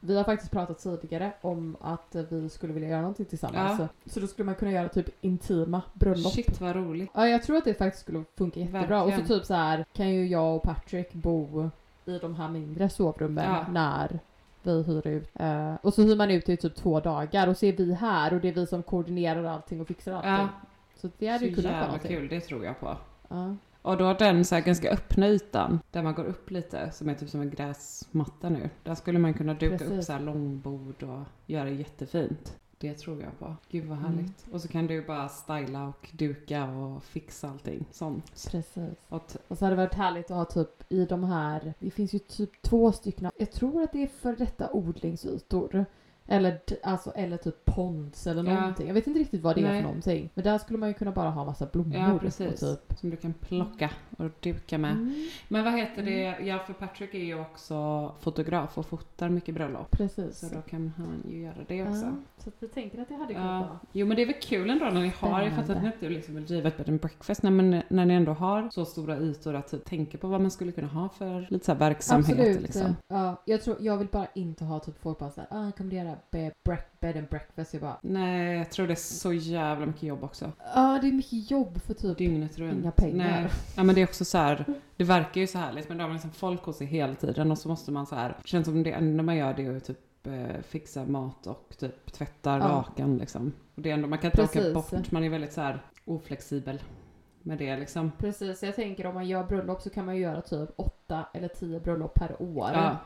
[0.00, 3.80] Vi har faktiskt pratat tidigare om att vi skulle vilja göra någonting tillsammans.
[3.80, 3.88] Ja.
[4.06, 6.32] Så då skulle man kunna göra typ intima bröllop.
[6.32, 7.10] Shit vad roligt.
[7.14, 9.02] Ja, jag tror att det faktiskt skulle funka jättebra.
[9.02, 9.28] Och Verkligen.
[9.28, 11.70] så typ så här kan ju jag och Patrick bo
[12.06, 13.66] i de här mindre sovrummen Ja.
[13.72, 14.20] när
[14.66, 15.28] vi hyr ut.
[15.34, 17.94] Eh, och så hyr man ut det i typ två dagar och så är vi
[17.94, 20.30] här och det är vi som koordinerar allting och fixar allting.
[20.30, 20.48] Ja,
[20.94, 22.16] Så det hade ju så kunnat vara någonting.
[22.16, 22.96] kul, det tror jag på.
[23.28, 23.56] Ja.
[23.82, 27.14] Och då den så här ganska öppna ytan där man går upp lite som är
[27.14, 28.70] typ som en gräsmatta nu.
[28.82, 30.06] Där skulle man kunna duka upp Precis.
[30.06, 32.56] så här långbord och göra det jättefint.
[32.84, 33.56] Det tror jag på.
[33.70, 34.10] Gud vad Mm.
[34.10, 34.46] härligt.
[34.52, 38.48] Och så kan du bara styla och duka och fixa allting sånt.
[38.50, 38.94] Precis.
[39.08, 41.90] Och t- Och så hade det varit härligt att ha typ i de här, det
[41.90, 45.84] finns ju typ två stycken, jag tror att det är för detta odlingsytor.
[46.26, 48.60] Eller, alltså, eller typ ponds eller Ja.
[48.60, 48.86] någonting.
[48.86, 49.76] Jag vet inte riktigt vad det är Nej.
[49.82, 50.30] för någonting.
[50.34, 51.96] Men där skulle man ju kunna bara ha massa blommor.
[51.96, 52.60] ja, och precis.
[52.60, 52.98] typ.
[52.98, 54.92] Som du kan plocka och duka med.
[54.92, 55.14] Mm,
[55.48, 56.22] Men vad heter det?
[56.46, 59.90] Ja, för Patrick är ju också fotograf och fotar mycket bröllop.
[59.90, 60.38] precis.
[60.38, 62.04] Så då kan han ju göra det också.
[62.04, 63.58] Ja, så att vi tänker att det hade kunnat Ja.
[63.58, 63.78] vara.
[63.92, 65.88] Jo men det är väl kul ändå när ni har, jag fattar att Spännande.
[65.88, 68.84] ni inte liksom driva ett bed and breakfast, nej, men när ni ändå har så
[68.84, 71.78] stora ytor att typ tänka på vad man skulle kunna ha för lite så här
[71.78, 72.62] verksamhet Absolut.
[72.62, 72.96] liksom.
[73.08, 75.96] Ja, jag, tror, jag vill bara inte ha typ folk bara såhär, ah, kommer du
[76.30, 77.74] bed, and breakfast?
[77.74, 80.52] Jag bara, Nej, jag tror det är så jävla mycket jobb också.
[80.74, 82.80] ja det är mycket jobb för typ Dygnet runt.
[82.82, 83.40] inga pengar.
[83.42, 83.50] Nej.
[83.76, 84.64] Ja men det är också så här,
[84.96, 87.50] det verkar ju så härligt men då har man liksom folk hos sig hela tiden
[87.50, 89.76] och så måste man så här, det känns som det enda man gör det är
[89.76, 92.64] att typ eh, fixa mat och typ tvätta Ja.
[92.68, 93.52] rakan liksom.
[93.74, 96.82] Och det är ändå, man kan inte åka bort, man är väldigt så här oflexibel
[97.42, 98.12] med det liksom.
[98.18, 101.48] Precis, jag tänker om man gör bröllop så kan man ju göra typ åtta eller
[101.48, 102.70] tio bröllop per år.
[102.74, 102.96] Ja,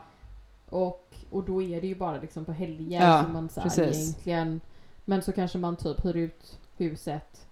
[0.69, 3.69] Och, och då är det ju bara liksom på helger Ja, som man så här
[3.69, 3.97] precis.
[4.09, 4.61] egentligen...
[5.05, 7.47] Men så kanske man typ hyr ut huset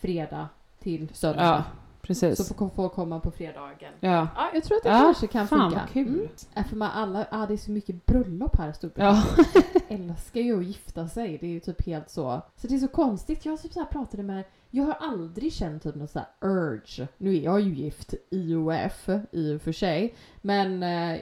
[0.00, 1.42] fredag till söndag.
[1.44, 1.64] ja
[2.02, 2.46] precis.
[2.46, 3.92] Så får folk komma på fredagen.
[4.00, 4.28] Ja.
[4.36, 5.80] Ja, jag tror att det Ja, kanske kan Fan funka.
[5.84, 6.08] vad kul.
[6.08, 6.28] Mm.
[6.54, 9.24] Ja, för man alla, ah, det är så mycket bröllop här i Storbritannien.
[9.54, 9.62] Ja.
[9.88, 11.38] älskar ju att gifta sig.
[11.38, 12.42] Det är ju typ helt så.
[12.56, 13.44] Så det är så konstigt.
[13.44, 17.08] Jag typ så pratade med jag har aldrig känt typ något så här urge.
[17.18, 20.14] Nu är jag ju gift IOF i och för sig.
[20.40, 21.20] Men eh,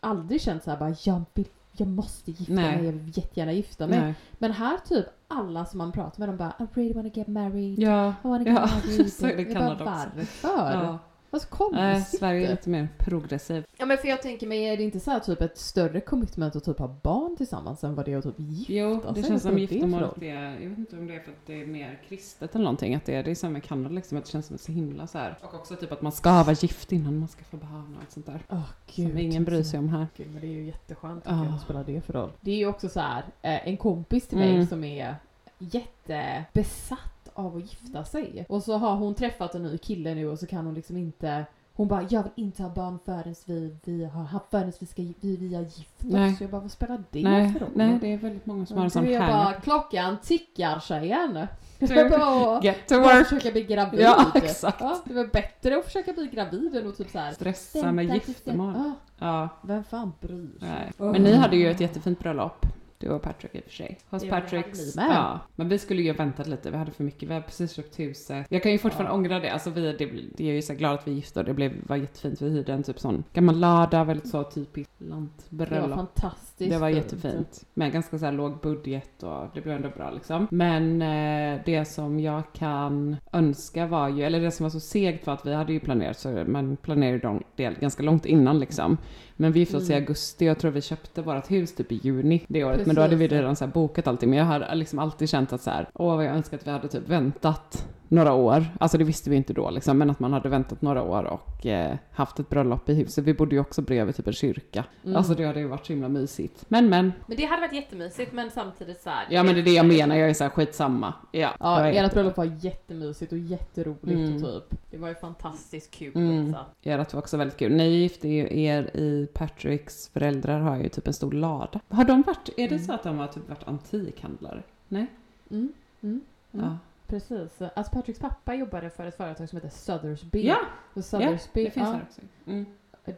[0.00, 2.76] aldrig känt så här bara jag vill, jag måste gifta Nej.
[2.76, 2.84] mig.
[2.86, 4.00] Jag vill jättegärna gifta mig.
[4.00, 4.14] Nej.
[4.38, 7.78] Men här typ alla som man pratar med de bara I really wanna get married.
[7.78, 8.08] Ja.
[8.24, 9.12] I wanna get Ja, married.
[9.12, 10.26] så är det Jag bara, varför?
[10.42, 10.98] ja.
[11.30, 11.80] Vad så konstigt.
[11.80, 13.64] Nej, Sverige är lite mer progressiv.
[13.78, 16.56] Ja men för jag tänker mig, är det inte så här typ ett större commitment
[16.56, 19.22] att typ ha barn tillsammans än vad det är att typ gifta Jo, det sig?
[19.24, 20.22] känns som är det för giftermålet roll?
[20.24, 22.94] är, jag vet inte om det är för att det är mer kristet eller någonting,
[22.94, 24.72] att det är, det är samma med Kanada liksom, att det känns som ett så
[24.72, 25.38] himla så här.
[25.42, 28.12] Och också typ att man ska vara gift innan man ska få barn och allt
[28.12, 28.40] sånt där.
[28.48, 29.18] Åh Som gud.
[29.18, 30.06] ingen bryr sig om här.
[30.16, 31.32] Gud, men det är ju jätteskönt jag.
[31.50, 32.30] Vad spelar det för roll?
[32.40, 34.66] Det är ju också så här, eh, en kompis till mig Mm.
[34.66, 35.14] som är
[35.58, 38.46] jättebesatt av att gifta sig.
[38.48, 41.44] Och så har hon träffat en ny kille nu och så kan hon liksom inte
[41.80, 45.02] hon bara, jag vill inte ha barn förrän vi, vi har haft, förrän vi, ska,
[45.02, 46.38] vi, vi har gift oss.
[46.38, 47.68] Så jag bara, vad spelar det Nej, för roll?
[47.74, 49.44] nej, det är väldigt många som har en Så sån jag här.
[49.44, 51.46] bara, klockan tickar tjejen.
[51.78, 53.26] Bara att Get to work!
[53.26, 54.00] försöka bli gravid.
[54.00, 54.80] Ja, exakt.
[54.80, 58.92] Ja, det var bättre att försöka bli gravid än att typ såhär Stressa med giftermål.
[59.18, 60.92] Ja, vem fan bryr sig?
[60.96, 62.66] Men ni hade ju ett jättefint bröllop.
[63.00, 63.98] Du och Patrick i och för sig.
[64.10, 64.96] Hos Patricks.
[64.96, 66.70] Ja, men vi skulle ju ha väntat lite.
[66.70, 67.28] Vi hade för mycket.
[67.28, 68.46] Vi hade precis köpt huset.
[68.50, 69.14] Jag kan ju fortfarande Ja.
[69.16, 69.50] ångra det.
[69.52, 71.72] Alltså vi, det, det är ju så glad att vi är gifta och det blev,
[71.86, 72.42] var jättefint.
[72.42, 75.94] Vi hyrde en typ sån gammal lada, väldigt så typiskt Det var lantbröllop.
[75.98, 76.96] fantastiskt Det var fint.
[77.04, 77.64] jättefint.
[77.74, 80.46] Med ganska så här låg budget och det blev ändå bra liksom.
[80.50, 85.26] Men eh, det som jag kan önska var ju, eller det som var så segt
[85.26, 88.96] var att vi hade ju planerat, så man planerade ju det ganska långt innan liksom.
[89.36, 90.02] Men vi gifte oss i Mm.
[90.02, 92.86] augusti och jag tror vi köpte vårt hus typ i juni det året.
[92.90, 94.30] Men då hade vi redan så bokat allting.
[94.30, 96.70] Men jag har liksom alltid känt att så här, åh vad jag önskar att vi
[96.70, 98.64] hade typ väntat några år.
[98.80, 101.66] Alltså det visste vi inte då liksom, men att man hade väntat några år och
[101.66, 103.24] eh, haft ett bröllop i huset.
[103.24, 104.84] Vi bodde ju också bredvid typ en kyrka.
[105.04, 105.16] Mm.
[105.16, 106.64] Alltså det hade ju varit så himla mysigt.
[106.68, 109.26] Men men, Men det hade varit jättemysigt men samtidigt så här.
[109.30, 111.14] ja men det är det jag menar, jag är så här skitsamma.
[111.32, 114.34] Ja, Ja, ert bröllop var jättemysigt och jätteroligt Mm.
[114.34, 114.80] och typ.
[114.90, 116.48] Det var ju fantastiskt kul Mm.
[116.50, 116.64] också.
[116.82, 117.72] Ert var också väldigt kul.
[117.72, 121.80] Ni gifte ju er i Patricks föräldrar har ju typ en stor lada.
[121.88, 122.78] Har de varit, är det Mm.
[122.86, 124.62] så att de har typ varit antikhandlare?
[124.88, 125.06] Nej?
[125.50, 125.72] Mm.
[126.02, 126.20] Mm.
[126.52, 126.66] Mm.
[126.66, 126.76] Ja.
[127.10, 127.62] Precis.
[127.76, 130.46] Alltså Patricks pappa jobbade för ett företag som heter Sothersby.
[130.46, 130.56] Ja,
[130.94, 132.20] Och Sothersby, det finns ja, här också.
[132.46, 132.66] Mm.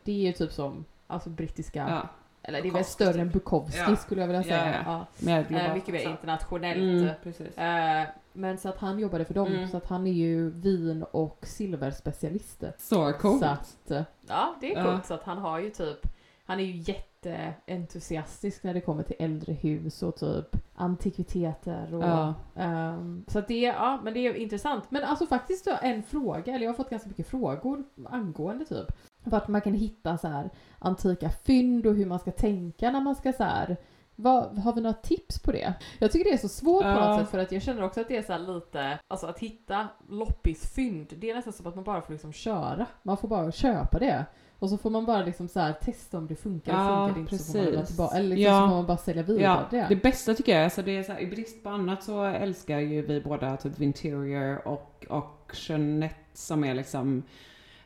[0.05, 2.09] det är ju typ som alltså brittiska, Ja,
[2.43, 3.33] eller det är väl större än typ.
[3.33, 3.97] Bukowski Ja.
[3.97, 4.83] skulle jag vilja Ja, säga.
[4.87, 5.07] ja.
[5.19, 5.59] Ja.
[5.61, 7.17] Eh, mycket mer internationellt.
[7.57, 8.03] Mm.
[8.03, 9.69] Eh, men så att han jobbade för dem, Mm.
[9.69, 12.65] så att han är ju vin och silverspecialist.
[12.79, 13.41] Så coolt.
[13.41, 13.93] Så att,
[14.29, 14.85] ja, det är Ja.
[14.85, 15.07] coolt.
[15.07, 16.07] Så att han har ju typ,
[16.53, 22.35] han är ju jätteentusiastisk när det kommer till äldre hus och typ antikviteter och Ja.
[22.57, 24.85] ehm, så att det, ja men det är intressant.
[24.91, 28.87] Men alltså faktiskt en fråga, eller jag har fått ganska mycket frågor angående typ
[29.25, 33.15] vart man kan hitta så här antika fynd och hur man ska tänka när man
[33.15, 33.77] ska så här
[34.17, 35.75] vad, har vi några tips på det?
[35.99, 38.09] Jag tycker det är så svårt på något sätt för att jag känner också att
[38.09, 42.03] det är så lite, alltså att hitta loppisfynd, det är nästan som att man bara
[42.03, 42.87] får liksom köra.
[43.03, 44.25] Man får bara köpa det.
[44.63, 47.21] Och så får man bara liksom så här testa om det funkar, Ja, funkar det
[47.21, 48.17] inte så får man tillbaka.
[48.17, 48.61] Eller liksom Ja.
[48.61, 49.87] så får man bara sälja vidare Ja, det.
[49.89, 52.79] det bästa tycker jag, alltså det är så här, i brist på annat så älskar
[52.79, 57.23] ju vi båda typ Vinterior och Auctionet som är liksom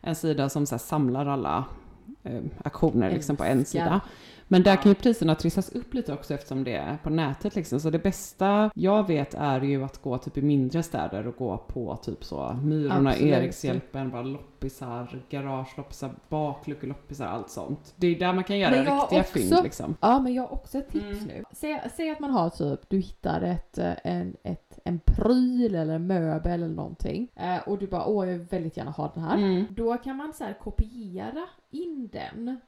[0.01, 1.65] en sida som så här samlar alla
[2.23, 4.01] eh, auktioner liksom på en sida.
[4.49, 7.81] Men där kan ju priserna trissas upp lite också eftersom det är på nätet liksom.
[7.81, 11.59] Så det bästa jag vet är ju att gå typ i mindre städer och gå
[11.59, 13.33] på typ så Myrorna, Absolut.
[13.35, 17.95] Erikshjälpen, bara loppisar, garageloppisar, bakluckeloppisar, allt sånt.
[17.97, 19.97] Det är där man kan göra Men jag har riktiga också- fynd liksom.
[20.01, 21.25] Ja, men jag har också ett tips Mm.
[21.25, 21.45] nu.
[21.53, 25.95] Säg, säg att man har typ, du hittar ett, eh, en, ett, en pryl eller
[25.95, 27.29] en möbel eller någonting.
[27.37, 29.37] Eh, och du bara, åh jag vill väldigt gärna ha den här.
[29.37, 29.65] Mm.
[29.71, 32.61] Då kan man så här kopiera in den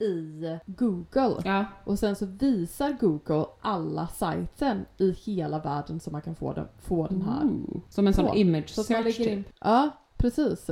[0.00, 1.36] i Google.
[1.44, 6.52] Ja, Och sen så visar Google alla sajten i hela världen som man kan få
[6.52, 7.44] den, få den här.
[7.44, 7.80] Ooh.
[7.88, 9.46] Som en sån image Så search typ.
[9.60, 10.70] Ja, precis.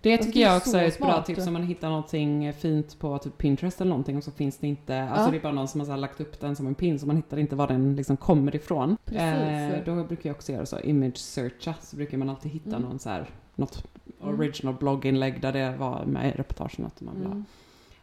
[0.00, 1.26] Det Alltså, tycker det jag också så är ett bra smart.
[1.26, 4.66] tips om man hittar någonting fint på typ Pinterest eller någonting och så finns det
[4.66, 5.30] inte, alltså Ja.
[5.30, 7.16] det är bara någon som har så lagt upp den som en pin så man
[7.16, 8.96] hittar inte var den liksom kommer ifrån.
[9.04, 9.20] Precis.
[9.22, 12.82] Eh, då brukar jag också göra så, image searcha, så brukar man alltid hitta Mm.
[12.82, 13.84] någon så här, något
[14.22, 14.34] Mm.
[14.40, 17.32] original blogginlägg där det var med i reportagen att man vill ha.
[17.32, 17.44] Mm.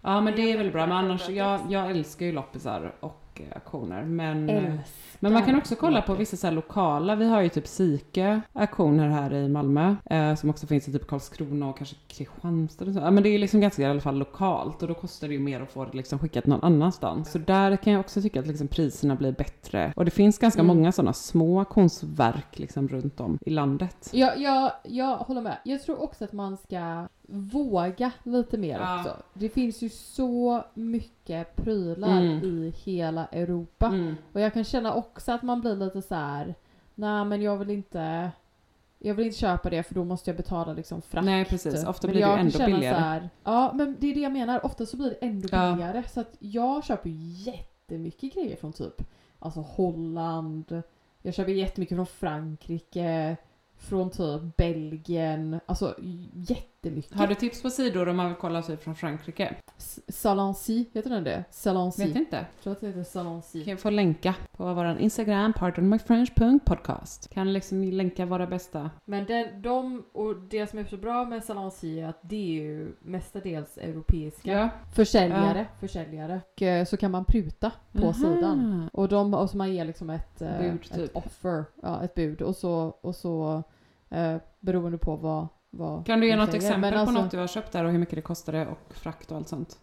[0.07, 3.24] Ja men Det är väl bra, men annars, jag, jag älskar ju loppisar och
[3.55, 4.79] auktioner men eh, Älskar
[5.19, 9.09] men man kan också kolla på vissa så lokala, vi har ju typ Sike auktioner
[9.09, 12.99] här i Malmö, eh, som också finns i typ Karlskrona och kanske Kristianstad och så.
[12.99, 15.39] Ja men det är liksom ganska i alla fall lokalt och då kostar det ju
[15.39, 17.31] mer att få det liksom skickat någon annanstans.
[17.31, 19.93] Så där kan jag också tycka att liksom priserna blir bättre.
[19.95, 20.77] Och det finns ganska Mm.
[20.77, 24.09] många sådana små konstverk liksom runt om i landet.
[24.13, 25.57] Ja, jag, jag håller med.
[25.63, 28.99] Jag tror också att man ska våga lite mer Ja.
[28.99, 29.15] också.
[29.33, 31.24] Det finns ju så mycket
[31.55, 32.43] prylar Mm.
[32.43, 33.85] i hela Europa.
[33.87, 34.15] Mm.
[34.33, 36.55] Och jag kan känna också att man blir lite så här.
[36.95, 38.31] nej men jag vill inte
[38.99, 41.25] jag vill inte köpa det för då måste jag betala liksom frakt.
[41.25, 42.95] Nej precis, ofta Men blir det jag kan ändå billigare.
[42.97, 45.71] Här, ja men det är det jag menar, ofta så blir det ändå Ja.
[45.71, 46.03] billigare.
[46.09, 47.09] Så att jag köper
[47.45, 49.01] jättemycket grejer från typ
[49.39, 50.81] alltså Holland,
[51.21, 53.37] jag köper jättemycket från Frankrike,
[53.77, 55.95] från typ Belgien, alltså
[56.33, 56.74] jättemycket.
[57.11, 59.55] Har du tips på sidor om man vill kolla typ från Frankrike?
[60.07, 61.43] Salancy, heter den det?
[61.51, 62.05] Salancy.
[62.07, 62.35] Vet inte.
[62.35, 63.63] Jag tror att det heter Salancy.
[63.63, 67.29] Kan jag få länka på vår Instagram, pardonmyfrench.podcast.
[67.29, 68.89] Kan liksom länka våra bästa.
[69.05, 72.61] Men den, de, och det som är så bra med Salancy är att det är
[72.63, 74.69] ju mestadels europeiska Ja.
[74.95, 75.67] försäljare.
[75.79, 76.41] försäljare.
[76.55, 78.13] Och eh, så kan man pruta på Aha.
[78.13, 78.89] sidan.
[78.93, 81.15] Och, de, och så man ger liksom ett, eh, Bud, ett typ.
[81.15, 82.41] offer, ja, ett bud.
[82.41, 83.63] Och så, och så
[84.09, 86.57] eh, beroende på vad, vad Kan du ge något säger.
[86.57, 88.93] exempel Men alltså- på något du har köpt där och hur mycket det kostade och
[88.93, 89.79] frakt och allt sånt?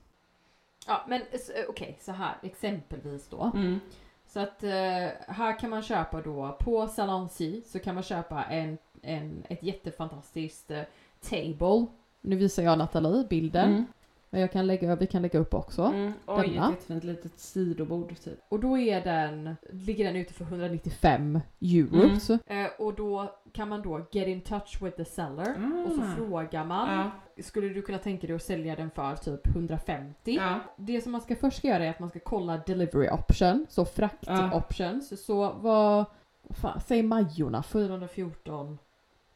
[0.86, 3.50] Ja men eh, okej, så här exempelvis då.
[3.54, 3.80] Mm.
[4.26, 4.70] Så att eh,
[5.28, 10.70] här kan man köpa då på Salancy så kan man köpa en, en, ett jättefantastiskt
[10.70, 10.82] eh,
[11.30, 11.86] table.
[12.20, 13.68] Nu visar jag Nathalie bilden.
[13.70, 13.86] Mm.
[14.34, 15.82] Jag kan lägga, vi kan lägga upp också.
[15.82, 16.12] Mm.
[16.26, 16.66] Oj, Denna.
[16.66, 18.38] ett jättefint litet sidobord typ.
[18.48, 22.30] Och då är den, ligger den ute för 195 euros.
[22.30, 25.54] Eh, och då kan man då get in touch with the seller
[25.86, 26.14] och så Ah.
[26.16, 26.98] frågar man,
[27.36, 30.34] Ja, skulle du kunna tänka dig att sälja den för typ 150?
[30.36, 30.58] ja.
[30.76, 33.84] Det som man ska först ska göra är att man ska kolla delivery option, så
[33.84, 34.56] frakt Ja.
[34.56, 35.24] options.
[35.24, 36.04] Så vad,
[36.50, 38.78] fan, säg Majorna 414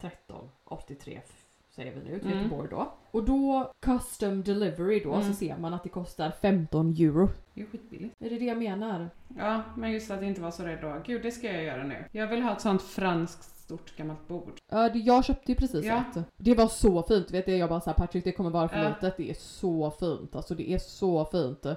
[0.00, 1.45] 13 83 f-
[1.76, 2.38] säger vi nu till Mm.
[2.38, 2.92] Göteborg då.
[3.10, 5.26] Och då custom delivery då Mm.
[5.26, 7.28] så ser man att det kostar 15 euro.
[7.54, 8.14] Det är skitbilligt.
[8.22, 9.10] Är det det jag menar?
[9.38, 10.96] Ja, men just att inte vara så rädd då.
[11.06, 12.04] Gud, det ska jag göra nu.
[12.12, 14.52] Jag vill ha ett sånt franskt stort gammalt bord.
[14.72, 15.96] Ja, jag köpte ju precis Ja.
[16.16, 16.24] ett.
[16.36, 19.16] Det var så fint, vet du, jag bara såhär Patrick det kommer vara för litet,
[19.16, 21.66] det är så fint, alltså det är så fint.
[21.66, 21.76] Eh,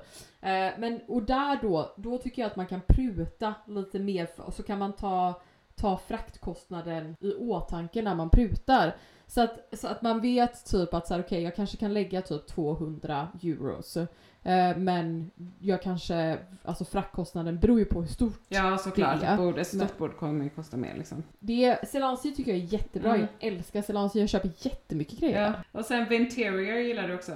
[0.79, 4.53] men och där då, då tycker jag att man kan pruta lite mer för, och
[4.53, 5.41] så kan man ta,
[5.75, 8.95] ta fraktkostnaden i åtanke när man prutar.
[9.29, 12.21] Så att, så att man vet typ att så här, okej jag kanske kan lägga
[12.21, 13.97] typ 200 euros.
[14.43, 19.21] Eh, men jag kanske, alltså fraktkostnaden beror ju på hur stort Ja, såklart.
[19.21, 19.27] Det.
[19.27, 21.23] Ett, bord, ett stort bord kommer ju kosta mer liksom.
[21.39, 23.27] det, Celansi tycker jag är jättebra, Mm.
[23.39, 25.41] jag älskar Celansi, jag köper jättemycket grejer.
[25.41, 25.79] Ja.
[25.79, 27.31] Och sen Venterior gillar du också.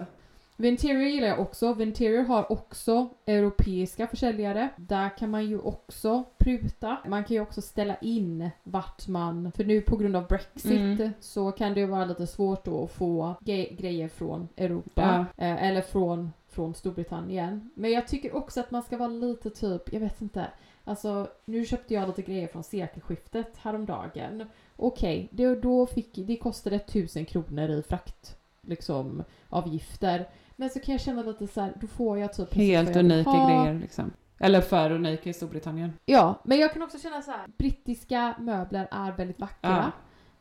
[0.57, 1.73] Venterior gillar jag också.
[1.73, 4.69] Venterior har också europeiska försäljare.
[4.75, 6.97] Där kan man ju också pruta.
[7.07, 11.11] Man kan ju också ställa in vart man, för nu på grund av Brexit Mm.
[11.19, 15.25] så kan det ju vara lite svårt då att få ge- grejer från Europa.
[15.37, 17.69] Eh, eller från, från Storbritannien.
[17.75, 20.45] Men jag tycker också att man ska vara lite typ, jag vet inte.
[20.83, 24.45] Alltså nu köpte jag lite grejer från sekelskiftet häromdagen.
[24.75, 30.29] Okej, det, då fick, det kostade 1000 kronor i frakt liksom avgifter.
[30.63, 33.47] Men så kan jag känna lite så här, då får jag typ Helt unika ha.
[33.63, 34.11] grejer liksom.
[34.39, 35.93] Eller för unika i Storbritannien.
[36.05, 39.91] Ja, men jag kan också känna så här, brittiska möbler är väldigt vackra.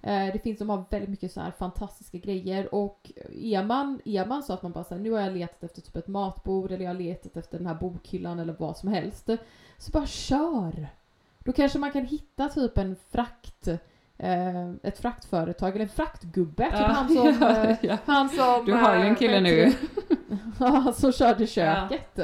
[0.02, 4.26] Eh, Det finns som har väldigt mycket så här fantastiska grejer och är man, är
[4.26, 6.84] man så att man bara säger nu har jag letat efter typ ett matbord eller
[6.84, 9.28] jag har letat efter den här bokhyllan eller vad som helst.
[9.78, 10.86] Så bara kör!
[11.44, 13.68] Då kanske man kan hitta typ en frakt,
[14.82, 16.64] ett fraktföretag eller en fraktgubbe.
[16.64, 17.98] Typ Ja, han som, ja, eh, ja.
[18.04, 18.64] han som...
[18.66, 19.72] Du har ju en eh, kille nu.
[20.94, 22.18] som körde köket.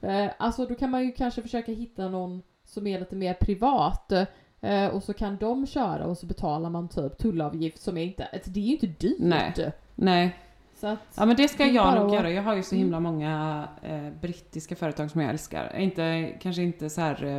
[0.00, 4.12] Eh, alltså då kan man ju kanske försöka hitta någon som är lite mer privat.
[4.60, 8.24] Eh, och så kan de köra och så betalar man typ tullavgift som är inte,
[8.32, 9.16] alltså det är ju inte dyrt.
[9.18, 9.72] Nej.
[9.94, 10.36] Nej.
[10.76, 12.30] Så att, Ja men det ska jag nog göra.
[12.30, 12.84] Jag har ju så Mm.
[12.84, 15.76] himla många eh, brittiska företag som jag älskar.
[15.76, 17.38] Inte, kanske inte så här eh,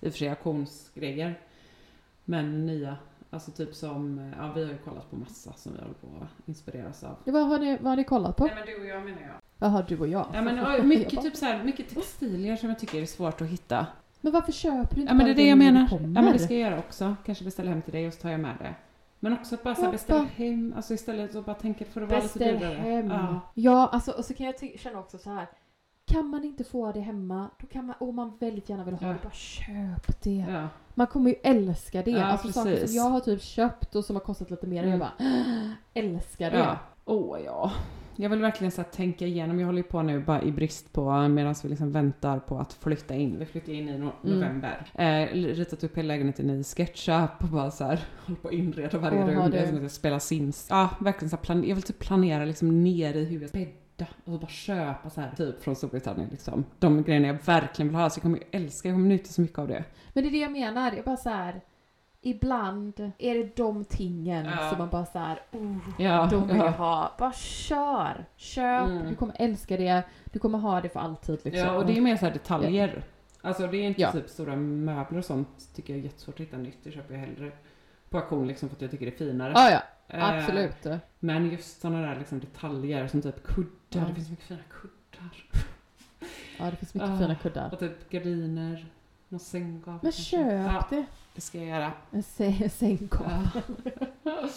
[0.00, 1.40] i och för sig auktionsgrejer.
[2.24, 2.96] Men nya.
[3.30, 6.06] Alltså typ som, eh, ja vi har ju kollat på massa som vi håller på
[6.24, 7.16] att inspireras av.
[7.24, 8.44] ja, vad, har ni, vad har ni kollat på?
[8.44, 9.30] Nej men du och jag menar jag.
[9.58, 10.26] Jaha, du och jag.
[10.34, 13.86] Ja men mycket typ så här, mycket textilier som jag tycker är svårt att hitta.
[14.20, 15.88] Men varför köper du inte Ja men det är det jag menar.
[15.88, 16.04] kommer?
[16.08, 17.16] Ja men det ska jag göra också.
[17.24, 18.74] Kanske beställa hem till dig och så tar jag med det.
[19.20, 22.02] Men också att bara så här Ja, beställa hem, alltså istället så bara tänka för
[22.02, 22.74] att vara lite Beställ dyrare.
[22.74, 23.06] hem.
[23.10, 23.40] Ja.
[23.54, 23.88] Ja.
[23.92, 25.46] alltså och så kan jag känna också så här.
[26.08, 29.06] Kan man inte få det hemma, då kan man, om man väldigt gärna vill ha
[29.06, 29.12] Ja.
[29.12, 30.46] det, bara köp det.
[30.50, 30.68] Ja.
[30.94, 32.10] Man kommer ju älska det.
[32.10, 32.90] Ja, alltså saker precis.
[32.90, 34.98] som jag har typ köpt och som har kostat lite mer och jag Mm.
[35.18, 36.58] bara älskar det.
[36.58, 36.78] Ja.
[37.04, 37.72] Åh ja.
[38.20, 39.60] Jag vill verkligen så tänka igenom.
[39.60, 42.72] Jag håller ju på nu bara i brist på medan vi liksom väntar på att
[42.72, 43.36] flytta in.
[43.38, 44.38] Vi flyttar in i no- Mm.
[44.38, 44.86] november.
[44.94, 48.98] Eh, ritat upp hela lägenheten i SketchUp och bara så här håller på att inreda
[48.98, 49.50] varje Åh, rum.
[49.50, 50.66] Det är som att jag spelar Sims.
[50.70, 53.54] Ja, verkligen så plan- Jag vill typ planera liksom ner i huvudet.
[53.98, 56.64] Bädda och så bara köpa så här typ från Storbritannien liksom.
[56.78, 58.10] De grejerna jag verkligen vill ha.
[58.10, 59.84] Så jag kommer ju älska, jag kommer njuta så mycket av det.
[60.12, 60.92] Men det är det jag menar.
[60.92, 61.60] Jag bara så här.
[62.20, 64.68] Ibland är det de tingen Ja.
[64.68, 66.70] som man bara så här, oh, Ja, de vill jag ja.
[66.70, 67.12] ha.
[67.18, 68.24] Bara kör!
[68.36, 68.86] Köp!
[68.88, 69.08] Mm.
[69.08, 70.02] Du kommer älska det.
[70.32, 71.66] Du kommer ha det för alltid liksom.
[71.66, 73.02] Ja, och det är mer så här detaljer.
[73.42, 76.56] Alltså det är inte typ stora möbler och sånt tycker jag är jättesvårt att hitta
[76.56, 76.78] nytt.
[76.82, 77.52] Det köper jag hellre
[78.10, 79.52] på auktion liksom för att jag tycker det är finare.
[79.56, 79.82] Ja, ja.
[80.08, 80.86] Eh, Absolut.
[81.20, 83.68] Men just sådana där liksom detaljer som typ kuddar.
[83.88, 84.00] Ja.
[84.08, 85.44] Det finns mycket fina kuddar.
[86.58, 87.18] Ja, det finns mycket Ah.
[87.18, 87.72] fina kuddar.
[87.72, 88.86] Och typ gardiner.
[89.28, 91.04] Någon sänggavel Men köp Ja, det.
[91.34, 91.92] det ska jag göra.
[92.10, 93.48] En sä- sängkavel.
[94.22, 94.32] Ja.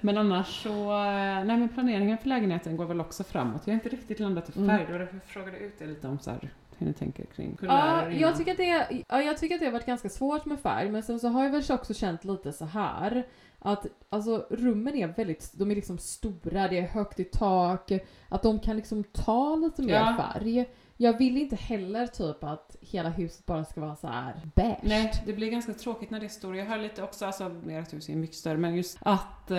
[0.00, 3.62] Men annars så, eh, nej men planeringen för lägenheten går väl också framåt.
[3.64, 4.64] Jag har inte riktigt landat i färg.
[4.64, 4.86] Mm.
[4.86, 7.58] Det var därför jag frågade ut er lite om så här, hur ni tänker kring
[7.62, 10.60] Ja, jag tycker, att det, ja, jag tycker att det har varit ganska svårt med
[10.60, 13.26] färg, men sen så har jag väl också känt lite så här
[13.58, 17.90] att alltså rummen är väldigt, de är liksom stora, det är högt i tak,
[18.28, 20.16] att de kan liksom ta lite mer Ja.
[20.32, 20.66] färg.
[21.00, 24.78] Jag vill inte heller typ att hela huset bara ska vara så här beige.
[24.82, 26.56] Nej, det blir ganska tråkigt när det är stort.
[26.56, 29.56] Jag hör lite också, alltså ert hus är mycket större, men just att eh,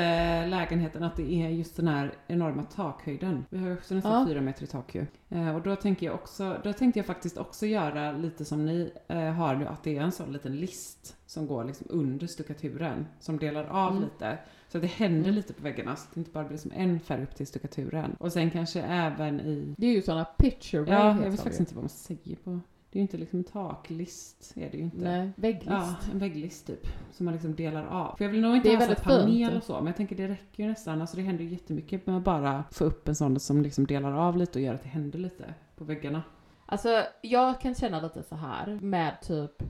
[0.47, 3.45] lägenheten, att det är just den här enorma takhöjden.
[3.49, 4.25] Vi har ju också nästan Ja.
[4.27, 5.05] fyra meter i tak ju.
[5.29, 8.91] Eh, och då tänker jag också, då tänkte jag faktiskt också göra lite som ni
[9.07, 13.07] eh, har nu, att det är en sån liten list som går liksom under stuckaturen,
[13.19, 14.03] som delar av Mm.
[14.03, 14.37] lite.
[14.71, 16.99] Så att det händer lite på väggarna, så att det inte bara blir som en
[16.99, 18.15] färg upp till stuckaturen.
[18.19, 21.75] Och sen kanske även i Det är ju såna picture Ja, jag vet faktiskt inte
[21.75, 22.59] vad man säger på.
[22.91, 24.97] Det är ju inte liksom en taklist, är det ju inte.
[24.97, 25.69] Nej, vägglist.
[25.69, 26.87] Ja, en vägglist typ.
[27.11, 28.17] Som man liksom delar av.
[28.17, 30.63] För jag vill nog inte ha så panel och så, men jag tänker det räcker
[30.63, 31.01] ju nästan.
[31.01, 34.11] Alltså det händer ju jättemycket med att bara få upp en sån som liksom delar
[34.11, 36.23] av lite och gör att det händer lite på väggarna.
[36.65, 39.63] Alltså jag kan känna lite så här med typ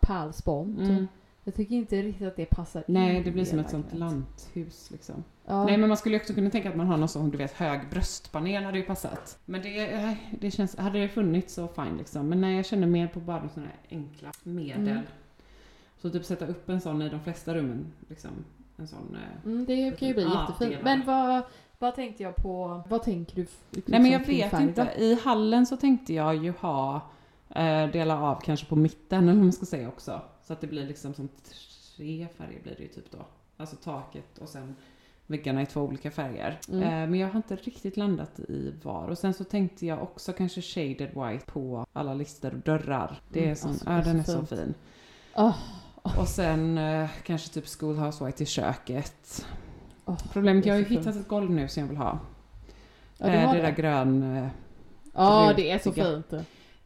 [0.00, 0.78] pärlspont.
[0.78, 1.06] Mm.
[1.46, 4.90] Jag tycker inte riktigt att det passar Nej, in det blir som ett sånt lanthus
[4.90, 5.24] liksom.
[5.44, 5.64] Ja.
[5.64, 7.80] Nej, men man skulle också kunna tänka att man har någon sån, du vet, hög
[7.90, 9.38] bröstpanel hade ju passat.
[9.44, 12.28] Men det, det känns, hade det funnits så fine liksom.
[12.28, 14.88] Men nej, jag känner mer på bara sådana här enkla medel.
[14.88, 15.02] Mm.
[15.98, 18.30] Så typ sätta upp en sån i de flesta rummen, liksom.
[18.76, 19.14] En sån...
[19.16, 20.82] Eh, Mm, det kan ju bli Ja, jättefint.
[20.84, 21.42] Men vad,
[21.78, 22.82] vad tänkte jag på?
[22.88, 23.46] Vad tänker du?
[23.70, 24.84] liksom Nej men jag vet inte.
[24.84, 25.02] då?
[25.02, 27.00] I hallen så tänkte jag ju ha
[27.54, 30.20] eh, dela av kanske på mitten eller vad man ska säga också.
[30.46, 31.28] Så att det blir liksom som
[31.96, 33.18] tre färger blir det ju typ då.
[33.56, 34.76] Alltså taket och sen
[35.26, 36.60] väggarna i två olika färger.
[36.68, 36.82] Mm.
[36.82, 39.08] Eh, men jag har inte riktigt landat i var.
[39.08, 43.20] Och sen så tänkte jag också kanske shaded white på alla lister och dörrar.
[43.32, 44.48] Det är Mm, sån, alltså, ja den är så fint.
[44.48, 44.74] fin.
[45.36, 45.56] Åh,
[46.18, 49.46] Och sen eh, kanske typ schoolhouse white i köket.
[50.04, 51.00] åh, Problemet, jag har ju fint.
[51.00, 52.18] hittat ett golv nu som jag vill ha.
[53.18, 53.62] Ja, eh, det det.
[53.62, 54.48] där grön eh,
[55.14, 56.32] Ja, det är så fint.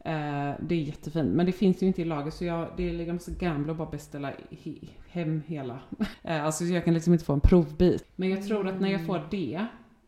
[0.05, 3.17] Eh, det är jättefint, men det finns ju inte i lager så jag, det ligger
[3.17, 4.73] så gamla att bara beställa he,
[5.09, 5.79] hem hela.
[6.23, 8.05] Eh, alltså så jag kan liksom inte få en provbit.
[8.15, 9.65] Men jag tror att när jag får det,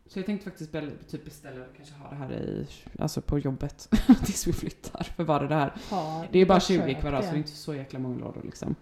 [0.07, 0.71] så jag tänkte faktiskt
[1.11, 2.67] typ beställa och kanske ha det här i,
[2.99, 3.89] alltså på jobbet
[4.25, 5.03] tills vi flyttar.
[5.03, 5.73] För är det här?
[5.91, 8.19] Ja, Det är bara jag 20 köper kvadrat så det är inte så jäkla många
[8.19, 8.75] lådor liksom.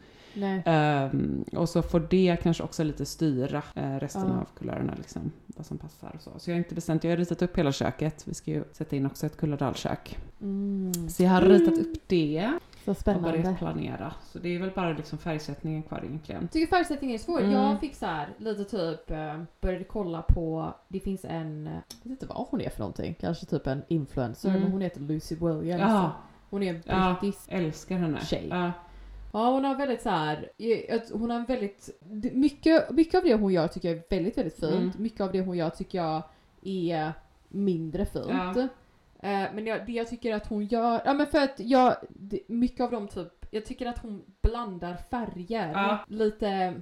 [0.65, 4.33] Ehm, och så får det kanske också lite styra eh, resten Ja.
[4.33, 5.31] av kulörerna liksom.
[5.47, 6.31] Vad som passar och så.
[6.39, 8.27] Så jag har inte bestämt, jag har ritat upp hela köket.
[8.27, 10.17] Vi ska ju sätta in också ett kullardallkök.
[10.41, 11.09] Mm.
[11.09, 12.51] Så jag har ritat upp det.
[12.85, 13.29] Så och spännande.
[13.37, 14.13] börjat planera.
[14.23, 16.41] Så det är väl bara liksom färgsättningen kvar egentligen.
[16.41, 17.39] Jag tycker färgsättningen är svår.
[17.39, 17.51] Mm.
[17.51, 22.09] Jag fick så här lite typ, eh, började kolla på, det finns en, eh, jag
[22.09, 24.61] vet inte vad hon är för någonting, kanske typ en influencer, Mm.
[24.61, 25.81] men hon heter Lucy Williams.
[25.81, 26.11] Ja,
[26.49, 27.17] Hon är en Ja.
[27.21, 28.19] brittisk älskar henne.
[28.25, 28.47] Tjej.
[28.49, 28.71] Ja,
[29.33, 30.49] Ja, hon har väldigt så här,
[31.13, 31.89] hon har en väldigt,
[32.33, 34.73] mycket, mycket av det hon gör tycker jag är väldigt, väldigt fint.
[34.73, 34.91] Mm.
[34.97, 36.21] Mycket av det hon gör tycker jag
[36.63, 37.13] är
[37.49, 38.25] mindre fint.
[38.29, 38.67] Ja.
[39.29, 41.95] Eh, men jag, det jag tycker att hon gör, ja men för att jag,
[42.47, 45.97] mycket av dem typ, jag tycker att hon blandar färger Ja.
[46.07, 46.73] lite,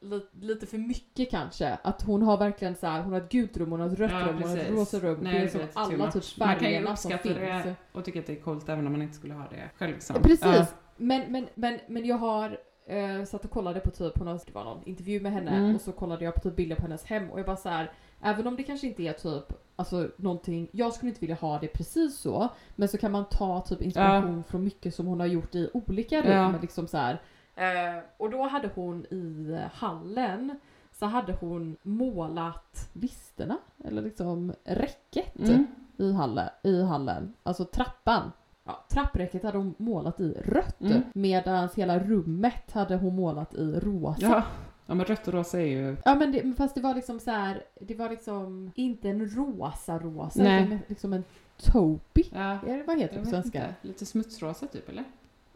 [0.00, 1.78] lite, lite för mycket kanske.
[1.82, 4.12] Att hon har verkligen så här, hon har ett gult rum, hon har ett rött
[4.12, 4.74] Ja, rum, hon har ett precis.
[4.78, 5.18] rosa rum.
[5.22, 6.12] Nej, det är som är lite too alla much.
[6.12, 7.64] typ Man kan ju färgerna som uppskatta finns.
[7.64, 9.92] det och tycka att det är coolt även om man inte skulle ha det själv.
[9.94, 10.16] Liksom.
[10.22, 10.44] Precis.
[10.44, 10.66] Ja.
[10.96, 14.52] Men, men, men, men jag har eh, satt och kollade på typ, hon har, det
[14.54, 15.74] var någon intervju med henne Mm.
[15.74, 17.92] och så kollade jag på typ bilder på hennes hem och jag bara så här.
[18.22, 21.68] Även om det kanske inte är typ, alltså någonting, jag skulle inte vilja ha det
[21.68, 22.48] precis så.
[22.76, 26.22] Men så kan man ta typ inspiration från mycket som hon har gjort i olika
[26.22, 26.30] rum.
[26.32, 26.54] Ja.
[26.62, 27.20] Liksom så här.
[27.56, 30.58] Eh, och då hade hon i hallen
[30.92, 35.66] så hade hon målat listerna, eller liksom räcket Mm.
[35.98, 37.34] i, hallen, i hallen.
[37.42, 38.32] Alltså trappan.
[38.66, 41.02] Ja, trappräcket hade hon målat i rött Mm.
[41.14, 44.18] medan hela rummet hade hon målat i rosa.
[44.26, 44.42] Ja.
[44.86, 45.96] ja, men rött och rosa är ju...
[46.04, 49.98] Ja men det, fast det var liksom så här, det var liksom inte en rosa
[49.98, 50.64] rosa Nej.
[50.64, 51.24] utan liksom en
[51.62, 52.24] taupey.
[52.32, 53.58] Ja, Är det, vad heter det på svenska?
[53.58, 53.74] inte.
[53.82, 55.04] Lite smutsrosa typ eller?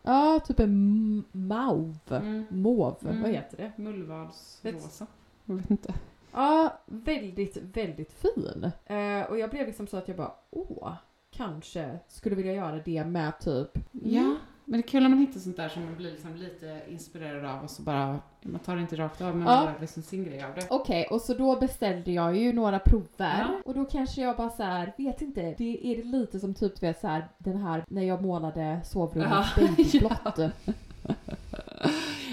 [0.03, 2.17] Ja, typ en m- mauve.
[2.17, 2.45] Mm.
[2.51, 3.23] Mauve, Mm.
[3.23, 3.83] vad heter det?
[3.83, 5.07] Mullvadsrosa.
[5.45, 5.95] Jag vet inte.
[6.33, 8.71] Ja, väldigt, väldigt fin.
[8.87, 10.93] Eh, och jag blev liksom så att jag bara, åh,
[11.31, 13.68] kanske skulle vilja göra det med typ...
[13.93, 16.81] Ja, men det är kul när man hittar sånt där som man blir liksom lite
[16.89, 19.55] inspirerad av och så bara, man tar det inte rakt av men Ja.
[19.64, 20.66] man gör liksom sin grej av det.
[20.70, 23.61] Okej, och så då beställde jag ju några prover Ja.
[23.64, 26.83] och då kanske jag bara så här, vet inte, det är det lite som typ
[26.83, 29.66] vet så här, den här när jag målade sovrummet Ja.
[29.76, 30.53] babyblått.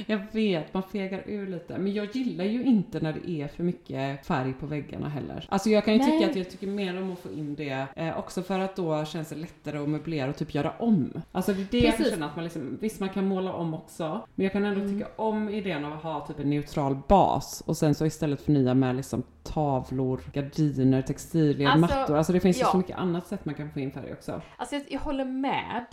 [0.10, 1.78] Jag vet, man fegar ur lite.
[1.78, 5.46] Men jag gillar ju inte när det är för mycket färg på väggarna heller.
[5.50, 6.12] Alltså jag kan ju Nej.
[6.12, 9.06] tycka att jag tycker mer om att få in det, eh, också för att då
[9.06, 11.22] känns det lättare att möblera och typ göra om.
[11.32, 12.14] Alltså det är det jag Precis.
[12.14, 14.94] känna att man liksom, visst man kan måla om också, men jag kan ändå Mm.
[15.00, 18.74] tycka om idén av att ha typ en neutral bas och sen så istället förnya
[18.74, 22.18] med liksom tavlor, gardiner, textilier, Alltså, mattor.
[22.18, 22.68] Alltså det finns ju ja.
[22.72, 24.42] så mycket annat sätt man kan få in färg också.
[24.58, 25.86] Alltså jag, jag håller med,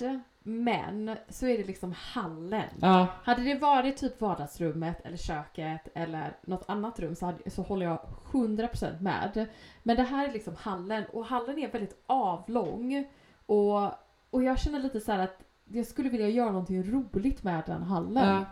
[0.46, 2.68] men så är det liksom hallen.
[2.80, 7.62] Ja, Hade det varit typ vardagsrummet eller köket eller något annat rum så, hade, så
[7.62, 7.98] håller jag
[8.32, 9.48] 100% med.
[9.82, 13.06] Men det här är liksom hallen och hallen är väldigt avlång
[13.46, 13.84] Och,
[14.30, 17.82] och jag känner lite så här att jag skulle vilja göra någonting roligt med den
[17.82, 18.28] hallen.
[18.28, 18.44] Ja.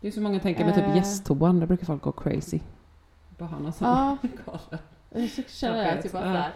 [0.00, 0.96] Det är så många tänker med typ Eh.
[0.96, 2.60] gästtoan, där brukar folk gå crazy.
[3.38, 4.16] Bara ha någon sån Ja.
[5.10, 6.46] Jag känner typ Ja.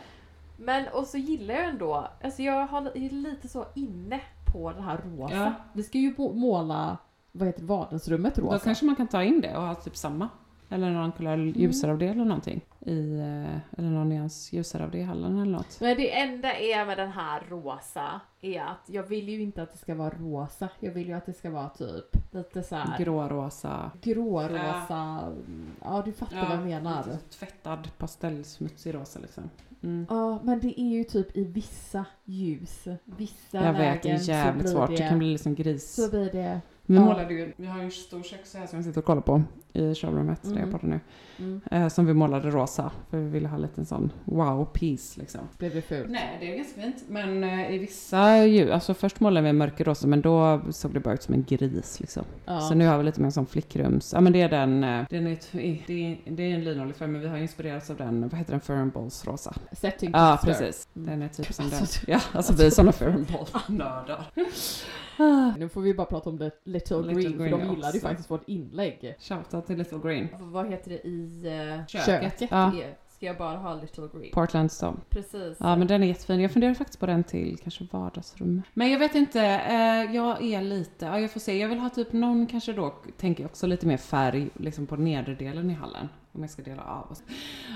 [0.56, 4.20] Men och så gillar jag ändå, alltså jag har, lite så inne
[4.52, 5.34] på det här rosa.
[5.34, 5.52] Ja.
[5.72, 6.96] Vi ska ju må- måla,
[7.32, 8.52] vad heter vardagsrummet rosa.
[8.52, 10.28] Då kanske man kan ta in det och ha typ samma.
[10.72, 11.48] Eller någon kulör Mm.
[11.48, 12.60] ljusare av det eller någonting.
[12.80, 15.80] I, eh, eller någon nyans ljusare av det i hallen eller något.
[15.80, 19.72] Men det enda är med den här rosa är att jag vill ju inte att
[19.72, 20.68] det ska vara rosa.
[20.80, 23.90] Jag vill ju att det ska vara typ lite så här Grårosa.
[24.02, 25.32] grårosa.
[25.84, 27.04] Ja, du fattar vad jag menar.
[27.06, 29.50] lite tvättad pastellsmutsig rosa liksom.
[29.82, 30.06] Mm.
[30.08, 32.84] Ja, men det är ju typ i vissa ljus.
[33.04, 34.90] Vissa Jag lägen vet, det är så jävligt blir svårt.
[34.90, 35.94] Det, kan bli liksom gris.
[35.94, 36.60] Så blir det...
[36.86, 37.04] Vi Ja.
[37.04, 39.42] målade ju, vi har ju en stor köksö som vi sitter och kollar på
[39.72, 40.62] i showroomet där Mm.
[40.62, 41.00] jag poddar nu.
[41.38, 42.90] Mm, Eh, som vi målade rosa.
[43.10, 45.40] För vi ville ha lite en sån wow-piece liksom.
[45.58, 46.10] blev det fult.
[46.10, 47.04] Nej, det är ganska fint.
[47.08, 51.14] Men eh, i vissa ljus, alltså först målade vi mörkerrosa men då såg det bara
[51.14, 52.22] ut som en gris liksom.
[52.44, 52.60] Ja.
[52.60, 55.26] Så nu har vi lite mer som flickrums, ja men det är den, eh, den
[55.26, 55.38] är,
[55.86, 58.60] det är, det är en linoljetröja men vi har inspirerats av den, vad heter den,
[58.60, 59.54] Fernballs rosa.
[59.72, 60.64] Setting Ja poster.
[60.64, 62.14] precis, den är typ som Alltså, den.
[62.14, 64.26] Ja, alltså vi är sådana Fernball-nördar.
[65.58, 68.00] Nu får vi bara prata om The Little, Little Green, för Green de gillade ju
[68.00, 69.14] faktiskt vårt inlägg.
[69.18, 70.28] Shoutout till Little Green.
[70.38, 71.42] Vad heter det i
[71.78, 72.06] uh, Köket.
[72.06, 72.50] köket?
[72.50, 72.72] Ja.
[73.20, 74.32] Ska jag bara ha Little Green?
[74.32, 74.96] Portland Stone.
[75.10, 75.56] Precis.
[75.60, 76.40] Ja men den är jättefin.
[76.40, 78.64] Jag funderar faktiskt på den till kanske vardagsrummet.
[78.74, 81.58] Men jag vet inte, eh, jag är lite, ja jag får se.
[81.58, 84.96] Jag vill ha typ någon kanske då, tänker jag också lite mer färg liksom på
[84.96, 86.08] nedre delen i hallen.
[86.32, 87.10] Om jag ska dela av.
[87.10, 87.22] oss.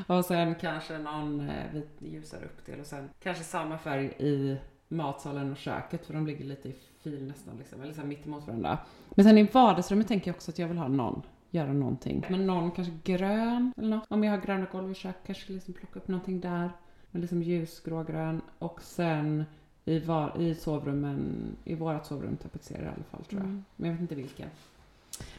[0.07, 4.57] Och sen kanske någon eh, vit ljusare uppdel och sen kanske samma färg i
[4.89, 8.47] matsalen och köket för de ligger lite i fil nästan liksom, eller så mitt emot
[8.47, 8.79] varandra.
[9.11, 11.23] Men sen i vardagsrummet tänker jag också att jag vill ha någon,
[11.55, 12.27] göra någonting.
[12.31, 14.05] Men någon kanske grön eller något.
[14.09, 16.71] Om jag har gröna golv i köket kanske liksom plocka upp någonting där.
[17.11, 19.45] Men liksom ljusgrågrön och sen
[19.85, 23.49] i, var, i sovrummen, i vårat sovrum tapetserar i alla fall tror jag.
[23.49, 23.65] Mm.
[23.77, 24.49] Men jag vet inte vilken.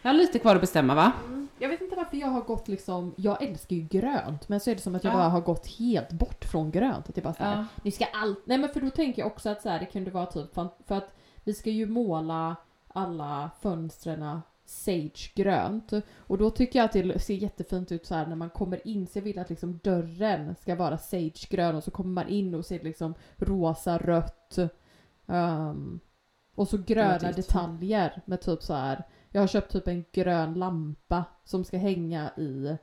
[0.01, 1.11] Jag har lite kvar att bestämma va?
[1.27, 1.47] Mm.
[1.59, 4.75] Jag vet inte varför jag har gått liksom, jag älskar ju grönt men så är
[4.75, 5.17] det som att jag Ja.
[5.17, 7.09] bara har gått helt bort från grönt.
[7.09, 7.65] Att jag bara så här, Ja.
[7.83, 10.11] Ni ska allt, nej men för då tänker jag också att så här, det kunde
[10.11, 12.55] vara typ, för att vi ska ju måla
[12.87, 15.93] alla fönstren sagegrönt.
[16.17, 19.07] Och då tycker jag att det ser jättefint ut så här när man kommer in,
[19.07, 22.65] så jag vill att liksom dörren ska vara sagegrön och så kommer man in och
[22.65, 24.57] ser liksom rosa, rött.
[25.27, 25.99] ehm,
[26.55, 29.03] och så gröna detaljer med typ så här.
[29.29, 32.77] jag har köpt typ en grön lampa som ska hänga i,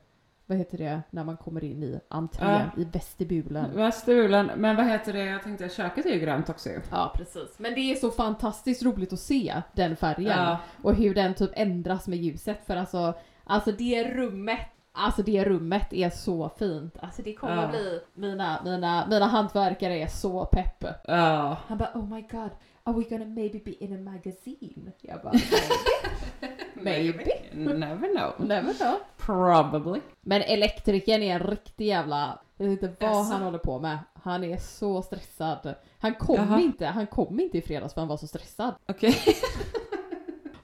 [0.47, 3.77] vad heter det, när man kommer in i entrén, i vestibulen.
[3.77, 5.25] Västerbulen, men vad heter det?
[5.25, 6.69] Jag tänkte köket är ju grönt också.
[6.91, 7.59] Ja precis.
[7.59, 10.39] Men det är så fantastiskt roligt att se den färgen.
[10.39, 10.57] Ja.
[10.83, 12.67] Och hur den typ ändras med ljuset.
[12.67, 13.15] För alltså,
[13.45, 14.59] alltså det rummet
[14.95, 16.97] Alltså det rummet är så fint.
[17.01, 17.69] Alltså det kommer Ja.
[17.69, 20.85] bli, mina, mina, mina hantverkare är så pepp.
[21.05, 21.57] Ja.
[21.67, 22.51] Han bara oh my god,
[22.85, 24.93] are we gonna maybe be in a magazine?
[25.01, 25.33] Jag bara
[26.75, 27.25] maybe.
[27.53, 28.49] Never know.
[28.49, 28.97] Never know.
[29.17, 30.01] Probably.
[30.21, 33.33] Men elektrikern är en riktig jävla, jag vet inte vad Jaså?
[33.33, 33.99] han håller på med.
[34.23, 35.75] Han är så stressad.
[35.99, 36.61] Han kom Jaha.
[36.61, 38.75] inte, han kom inte i fredags för han var så stressad.
[38.89, 39.15] Okej.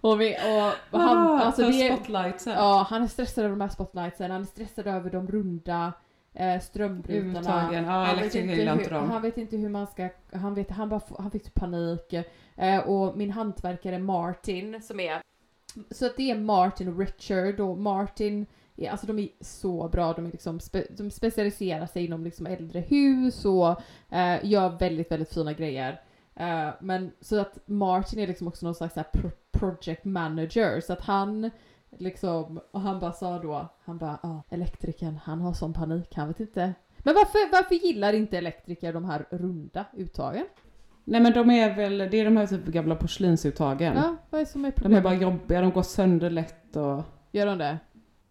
[0.01, 0.37] Och, vi,
[0.93, 2.55] och han, Ah, alltså det, spotlights här.
[2.55, 5.93] ja, han är stressad över de här spotlightsen, han är stressad över de runda
[6.35, 7.41] eh, strömbrytarna.
[7.41, 7.85] Uttagen.
[7.85, 9.11] Ja, han, vet inte hur, dem.
[9.11, 12.13] han vet inte hur man ska, han, vet, han, bara, han fick panik.
[12.57, 15.23] Eh, och min hantverkare Martin som är,
[15.91, 18.47] så att det är Martin och Richard och Martin
[18.91, 22.81] alltså de är så bra, de, är liksom spe, de specialiserar sig inom liksom äldre
[22.81, 23.81] hus och
[24.15, 26.01] eh, gör väldigt, väldigt fina grejer.
[26.35, 30.81] Eh, men så att Martin är liksom också någon slags så här pro- project manager
[30.81, 31.51] så att han
[31.99, 36.29] liksom, och han bara sa då, han bara ja, elektrikern han har sån panik, han
[36.29, 36.75] vet inte.
[36.99, 40.45] Men varför, varför gillar inte elektriker de här runda uttagen?
[41.05, 43.97] Nej men de är väl, det är de här typ gamla porslinsuttagen.
[43.97, 45.05] Ja, vad är det som är De är problemet?
[45.05, 47.03] bara jobbiga, de går sönder lätt och...
[47.33, 47.79] Gör de det?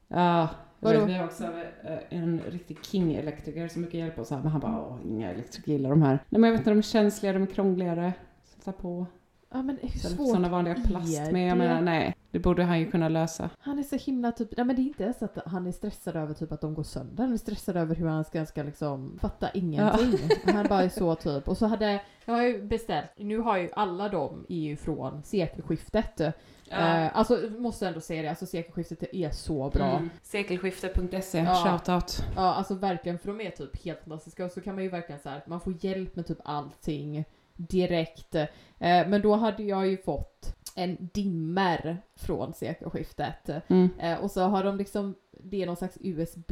[0.07, 0.39] Ja,
[0.79, 0.99] jag Vadå?
[0.99, 4.61] vet, vi har också eh, en riktig king-elektriker som brukar hjälpa oss här, men han
[4.61, 6.19] bara åh, inga elektriker gillar de här.
[6.29, 8.13] Nej men jag vet inte, de är känsliga, de är krångligare.
[8.43, 9.05] Sätta på.
[9.49, 11.31] Ja men hur Istället för svårt sådana vanliga är plast.
[11.31, 11.63] Men jag det?
[11.63, 13.49] menar nej, det borde han ju kunna lösa.
[13.59, 16.15] Han är så himla typ, nej men det är inte ens att han är stressad
[16.15, 17.23] över typ att de går sönder.
[17.23, 20.19] Han är stressad över hur han ska, ska liksom fatta ingenting.
[20.53, 21.47] Han bara är så typ.
[21.47, 25.23] Och så hade, jag har ju beställt, nu har ju alla de är ju från
[25.23, 26.19] sekelskiftet.
[26.19, 29.97] Eh, alltså måste ändå säga det, alltså sekelskiftet är så bra.
[29.97, 30.09] Mm.
[30.23, 31.53] Sekelskifte.se, Ja.
[31.85, 32.23] shoutout.
[32.35, 35.21] Ja alltså verkligen för de är typ helt fantastiska och så kan man ju verkligen
[35.21, 37.25] så här, man får hjälp med typ allting
[37.57, 38.35] direkt.
[38.35, 38.49] Eh,
[38.79, 43.49] men då hade jag ju fått en dimmer från sekelskiftet.
[43.67, 43.89] Mm.
[43.99, 46.51] Eh, och så har de liksom, det är någon slags USB,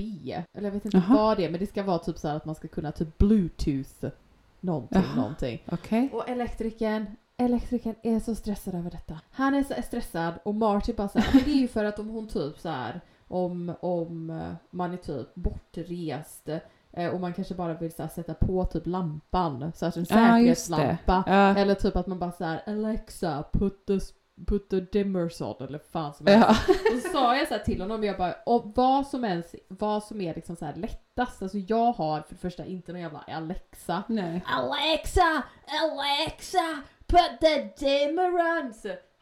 [0.53, 1.18] eller jag vet inte Jaha.
[1.18, 4.06] vad det är, men det ska vara typ så att man ska kunna typ bluetooth
[4.60, 5.64] någonting, någonting.
[5.72, 6.10] Okej.
[6.14, 7.06] Och elektrikern,
[7.38, 9.20] elektrikern är så stressad över detta.
[9.32, 11.99] Han är så stressad och Marty bara så här, men det är ju för att
[11.99, 16.49] om hon typ så här om, om eh, man är typ bortrest
[17.13, 21.23] och man kanske bara vill här, sätta på typ lampan, så en säkerhetslampa.
[21.27, 21.57] Ja.
[21.57, 23.99] Eller typ att man bara så här Alexa, put the,
[24.47, 26.61] put the dimmers on eller fan som helst.
[26.67, 26.73] Ja.
[26.95, 30.03] Och så sa jag så här till honom, jag bara, och vad som ens, vad
[30.03, 34.03] som är liksom så lättast, alltså jag har för det första inte någon jävla Alexa.
[34.07, 34.43] Nej.
[34.47, 35.43] Alexa,
[35.83, 38.73] Alexa, put the dimmer on!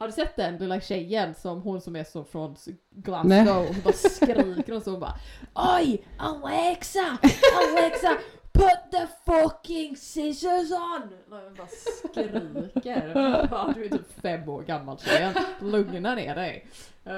[0.04, 2.56] Har du sett den lilla tjejen som hon som är så från
[2.90, 3.46] Glasgow, Nej.
[3.48, 5.16] hon bara skriker och så hon bara
[5.56, 6.06] Oj!
[6.18, 7.18] Alexa!
[7.58, 8.18] Alexa!
[8.54, 11.10] Put the fucking scissors on!
[11.32, 13.14] Och hon bara skriker.
[13.50, 16.68] Bara, du är typ fem år gammal tjejen, lugna ner dig.
[17.06, 17.14] Eh,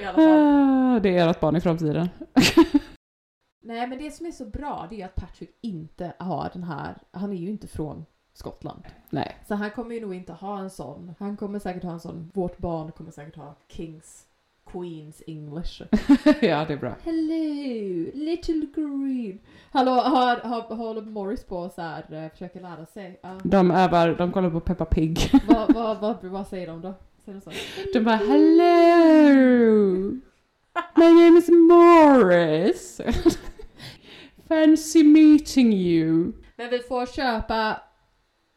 [0.00, 0.96] I alla fall.
[0.96, 2.08] Ah, Det är ert barn i framtiden.
[3.62, 6.98] Nej men det som är så bra det är att Patrick inte har den här,
[7.12, 8.82] han är ju inte från Skottland.
[9.10, 9.36] Nej.
[9.48, 11.14] Så han kommer ju nog inte ha en sån.
[11.18, 14.26] Han kommer säkert ha en sån, vårt barn kommer säkert ha Kings
[14.72, 15.80] Queens English.
[16.40, 16.94] ja, det är bra.
[17.04, 19.38] Hello, little green.
[19.70, 23.20] Hallå, har, har, håller Morris på så här, eh, försöker lära sig?
[23.22, 23.38] Ja.
[23.44, 25.30] De övar, de kollar på Peppa Pig.
[25.48, 26.94] vad, vad, vad, vad säger de då?
[27.24, 27.50] Säger de så?
[27.92, 30.20] De bara hello!
[30.96, 33.00] My name is Morris.
[34.48, 36.32] Fancy meeting you.
[36.56, 37.80] Men vi får köpa,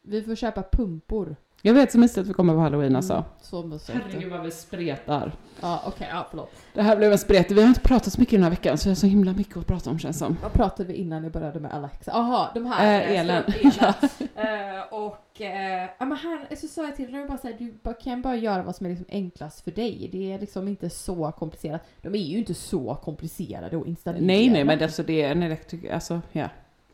[0.06, 1.36] vi får köpa pumpor.
[1.66, 3.12] Jag vet så mysigt att vi kommer på halloween alltså.
[3.12, 3.98] Mm, så mysigt.
[4.04, 5.32] Herregud vad vi spretar.
[5.60, 6.50] Ja okej, ja förlåt.
[6.74, 7.50] Det här blev en spret.
[7.50, 9.56] Vi har inte pratat så mycket den här veckan så jag har så himla mycket
[9.56, 10.36] att prata om känns som.
[10.42, 12.10] Vad pratade vi innan jag började med Alexa?
[12.10, 13.42] Jaha, de här Eh, elen.
[13.46, 13.94] elen.
[14.36, 17.74] Eh, och eh, ja, men han, så sa jag till honom bara så här, du
[17.82, 20.08] bara, kan bara göra vad som är liksom enklast för dig.
[20.12, 21.82] Det är liksom inte så komplicerat.
[22.02, 24.24] De är ju inte så komplicerade att installera.
[24.24, 26.48] Nej nej men alltså det är en elektriker, alltså ja.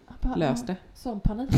[0.09, 0.77] Jag bara, Lös ja, det.
[0.95, 1.51] Sån panik.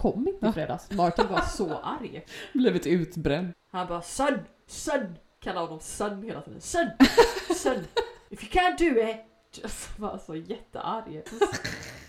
[0.00, 0.90] Kom inte i fredags.
[0.90, 2.26] Martin var så arg.
[2.52, 3.52] Blivit utbränd.
[3.70, 5.18] Han bara son, son.
[5.40, 6.60] Kallar honom son hela tiden.
[6.60, 6.90] Son,
[7.56, 7.74] son.
[8.30, 9.16] If you can't do it.
[9.52, 11.22] Just var så jättearg.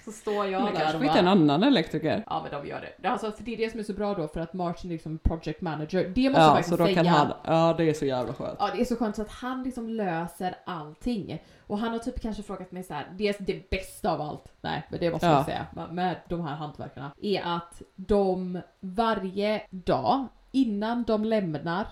[0.05, 2.23] Så, står jag Men där kanske och bara, en annan elektriker.
[2.27, 3.07] Ja men de gör det.
[3.07, 5.17] Alltså, för det är det som är så bra då för att Martin är liksom
[5.17, 6.11] project manager.
[6.15, 6.95] Det måste Ja faktiskt så då säga.
[6.95, 8.57] kan han, ja det är så jävla skönt.
[8.59, 11.41] Ja det är så skönt så att han liksom löser allting.
[11.67, 14.51] Och han har typ kanske frågat mig så här, det är det bästa av allt,
[14.61, 15.33] nej men det måste Ja.
[15.33, 21.87] jag säga, med de här hantverkarna, är att de varje dag innan de lämnar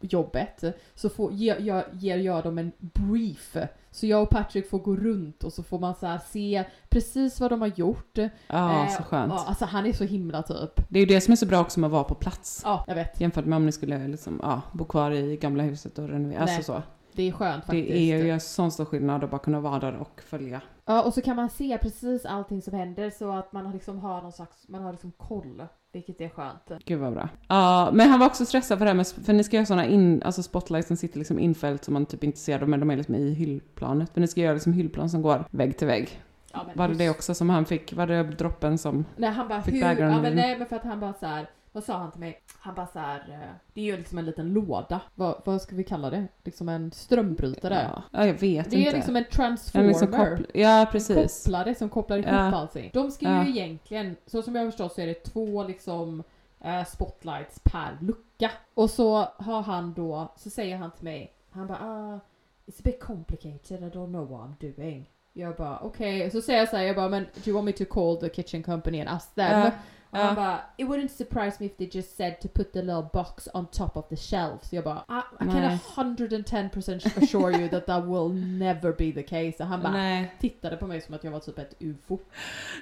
[0.00, 3.56] jobbet så får, ger, gör, ger jag dem en brief.
[3.90, 7.40] Så jag och Patrick får gå runt och så får man så här se precis
[7.40, 8.18] vad de har gjort.
[8.46, 9.32] Ja Eh, så skönt.
[9.32, 10.88] Ja, alltså han är så himla typ.
[10.88, 12.62] Det är ju det som är så bra också med att vara på plats.
[12.64, 13.20] Ja, jag vet.
[13.20, 16.40] Jämfört med om ni skulle liksom, ja, bo kvar i gamla huset och renovera.
[16.40, 16.82] Alltså så.
[17.12, 17.88] Det är skönt faktiskt.
[17.88, 20.60] Det är ju sån stor skillnad att bara kunna vara där och följa.
[20.84, 23.98] Ja, och så kan man se precis allting som händer så att man har liksom
[23.98, 25.66] har någon slags, man har liksom koll.
[25.92, 26.84] Vilket är skönt.
[26.84, 27.28] Gud vad bra.
[27.48, 29.86] Ja, men han var också stressad för det här med, för ni ska göra såna
[29.86, 32.90] in, alltså spotlights som sitter liksom infällt som man typ inte ser dem, men de
[32.90, 34.10] är liksom i hyllplanet.
[34.14, 36.22] För ni ska göra liksom hyllplan som går vägg till vägg.
[36.52, 37.92] Ja, men Var det hur- det också som han fick?
[37.92, 39.04] Var det droppen som...
[39.16, 41.46] Nej, han bara Fick hur, ja, men nej men för att han bara så här.
[41.78, 42.40] Vad sa han till mig?
[42.58, 43.18] Han bara så här.
[43.30, 45.00] eh, Det är ju liksom en liten låda.
[45.14, 46.26] Vad, vad ska vi kalla det?
[46.44, 47.90] Liksom en strömbrytare.
[47.94, 48.90] Ja, ja, jag vet det inte.
[48.90, 49.88] är liksom en En transformer.
[49.88, 51.44] liksom koppl- ja, precis.
[51.44, 52.54] Kopplare som kopplar ihop Ja.
[52.56, 52.90] allting.
[52.94, 53.44] De ska Ja.
[53.44, 56.22] ju egentligen, så som jag har förstått så är det två liksom
[56.60, 58.50] eh, spotlights per lucka.
[58.74, 62.20] Och så har han då, så säger han till mig, han bara ah,
[62.66, 65.10] it's a bit complicated, I don't know what I'm doing.
[65.32, 67.72] Jag bara okej, så säger jag så här, jag bara men do you want me
[67.72, 69.58] to call the kitchen company and ask them?
[69.60, 69.70] Ja,
[70.10, 73.08] Och han bara it wouldn't surprise me if they just said to put the little
[73.12, 74.64] box on top of the shelf.
[74.64, 75.78] Så jag bara I, I can Nej.
[75.96, 79.62] 110% assure you that that will never be the case.
[79.62, 80.34] Och han bara Nej.
[80.40, 82.18] tittade på mig som att jag var typ ett ufo.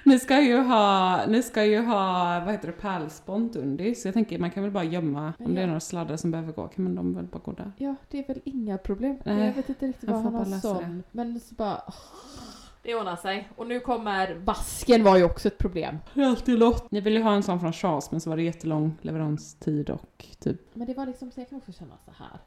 [0.03, 3.93] Ni ska ju ha, ni ska ju ha, vad heter det, pärlspont under.
[3.93, 6.53] Så jag tänker man kan väl bara gömma, om det är några sladdar som behöver
[6.53, 7.71] gå, kan man de väl bara gå där.
[7.77, 9.17] Ja, det är väl inga problem.
[9.23, 11.03] Nej, jag vet inte riktigt vad han har sån.
[11.11, 11.81] Men så bara...
[12.87, 13.49] Det ordnar sig.
[13.55, 15.97] Och nu kommer vasken var ju också ett problem.
[16.13, 16.91] Det är alltid något.
[16.91, 20.25] Ni ville ju ha en sån från Charles men så var det jättelång leveranstid och
[20.39, 22.39] typ, Men det var liksom, så jag kan också känna så här.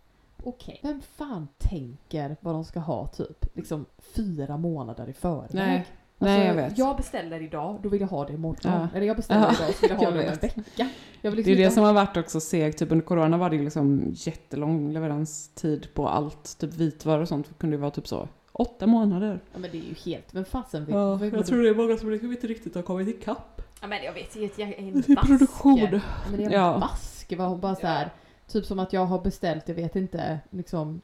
[0.43, 5.49] Okej, vem fan tänker vad de ska ha typ liksom fyra månader i förväg?
[5.53, 5.87] Nej,
[6.19, 6.79] nej, jag vet.
[6.79, 8.73] Jag beställer idag, då vill jag ha det imorgon.
[8.73, 8.89] Ja.
[8.95, 10.89] Eller jag beställer Ja, idag, så vill jag ha jag det om en vecka.
[11.23, 13.57] Vill det liksom är det som har varit också segt, typ under corona var det
[13.57, 18.29] ju liksom jättelång leveranstid på allt, typ vitvaror och sånt kunde ju vara typ så
[18.61, 19.41] åtta månader.
[19.53, 20.95] Ja men det är ju helt, men fasen vill...
[20.95, 23.63] Ja, jag tror det är många som liksom inte riktigt har kommit ikapp.
[23.81, 25.29] Ja men jag vet, jag, jag är en Det är vask.
[25.29, 25.79] produktion.
[25.93, 26.01] Ja,
[26.31, 26.79] men det är en Ja.
[26.79, 27.33] vask.
[27.39, 28.11] Var hon bara så här,
[28.49, 31.01] typ som att jag har beställt, jag vet inte, liksom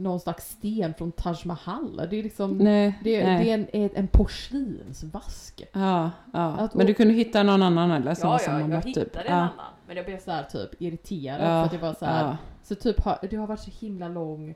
[0.00, 1.96] någon slags sten från Taj Mahal.
[2.10, 3.44] Det är liksom, Nej, det, nej.
[3.44, 5.62] det är en, en porslinsvask.
[5.72, 6.40] Ja, ja.
[6.56, 8.14] Att- Men du kunde hitta någon annan eller?
[8.14, 9.16] Som, som har mått typ.
[9.26, 9.34] ja.
[9.34, 9.50] annan.
[9.86, 12.36] Men jag blev så här typ irriterad för Ja, att det var så här, ja.
[12.62, 14.54] så typ har, det har varit så himla lång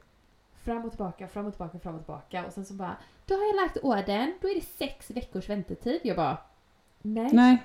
[0.64, 2.96] fram och tillbaka, fram och tillbaka, fram och tillbaka och sen så bara
[3.26, 6.00] då har jag lagt ordern, då är det sex veckors väntetid.
[6.04, 6.36] Jag bara
[7.02, 7.62] nej, Nej,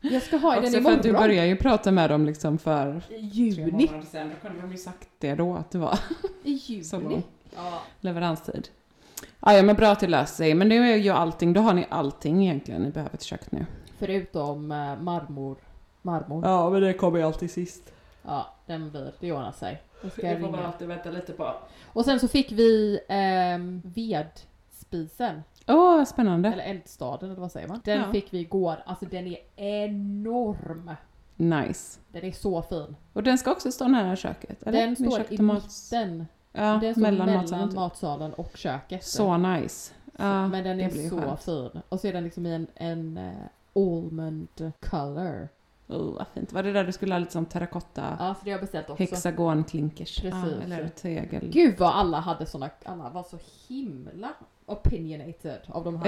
[0.00, 0.96] jag ska ha den för imorgon.
[0.98, 3.86] att du började ju prata med dem liksom för tre juni.
[3.86, 4.28] månader sedan.
[4.42, 5.98] Då kunde de ju sagt det då, att det var
[6.42, 7.08] I så juni.
[7.10, 7.22] lång
[7.56, 7.78] Ja.
[8.00, 8.68] leveranstid.
[9.40, 10.54] Ja, ja, men bra att det löser sig.
[10.54, 13.66] Men det är ju allting, då har ni allting egentligen ni behöver till kök nu.
[13.98, 15.56] Förutom eh, marmor.
[16.02, 16.44] Marmor.
[16.44, 17.92] Ja, men det kommer ju alltid sist.
[18.22, 19.82] Ja, den blir, det ordnar sig.
[20.16, 21.54] Det får man alltid vänta lite på.
[21.92, 25.42] Och sen så fick vi ehm, vedspisen.
[25.66, 26.48] Åh, vad spännande.
[26.48, 27.80] Eller eldstaden eller vad säger man?
[27.84, 28.12] Den Ja.
[28.12, 28.76] fick vi igår.
[28.86, 30.90] Alltså den är enorm.
[31.36, 32.00] Nice.
[32.12, 32.96] Den är så fin.
[33.12, 34.62] Och den ska också stå nära köket?
[34.62, 34.80] Eller?
[34.80, 36.26] Den Ni står i mitten.
[36.52, 37.68] Ja, den står mellan, mellan, matsalen.
[37.68, 37.76] typ.
[37.76, 39.04] matsalen och köket.
[39.04, 39.92] Så nice.
[40.18, 41.42] Ja, Men den är så skönt.
[41.42, 41.80] fin.
[41.88, 43.32] Och så är den liksom i en, en eh,
[43.82, 45.48] almond color.
[45.86, 46.52] Oh, vad fint.
[46.52, 48.16] Var det där du skulle ha lite som terrakotta?
[48.18, 49.02] Ja, så det har jag beställt också.
[49.02, 50.20] Hexagonklinkers.
[50.20, 50.52] Precis.
[50.58, 51.48] Ja, eller tegel.
[51.48, 54.28] Gud vad alla hade såna, alla var så himla
[54.66, 56.04] opinionated av de här,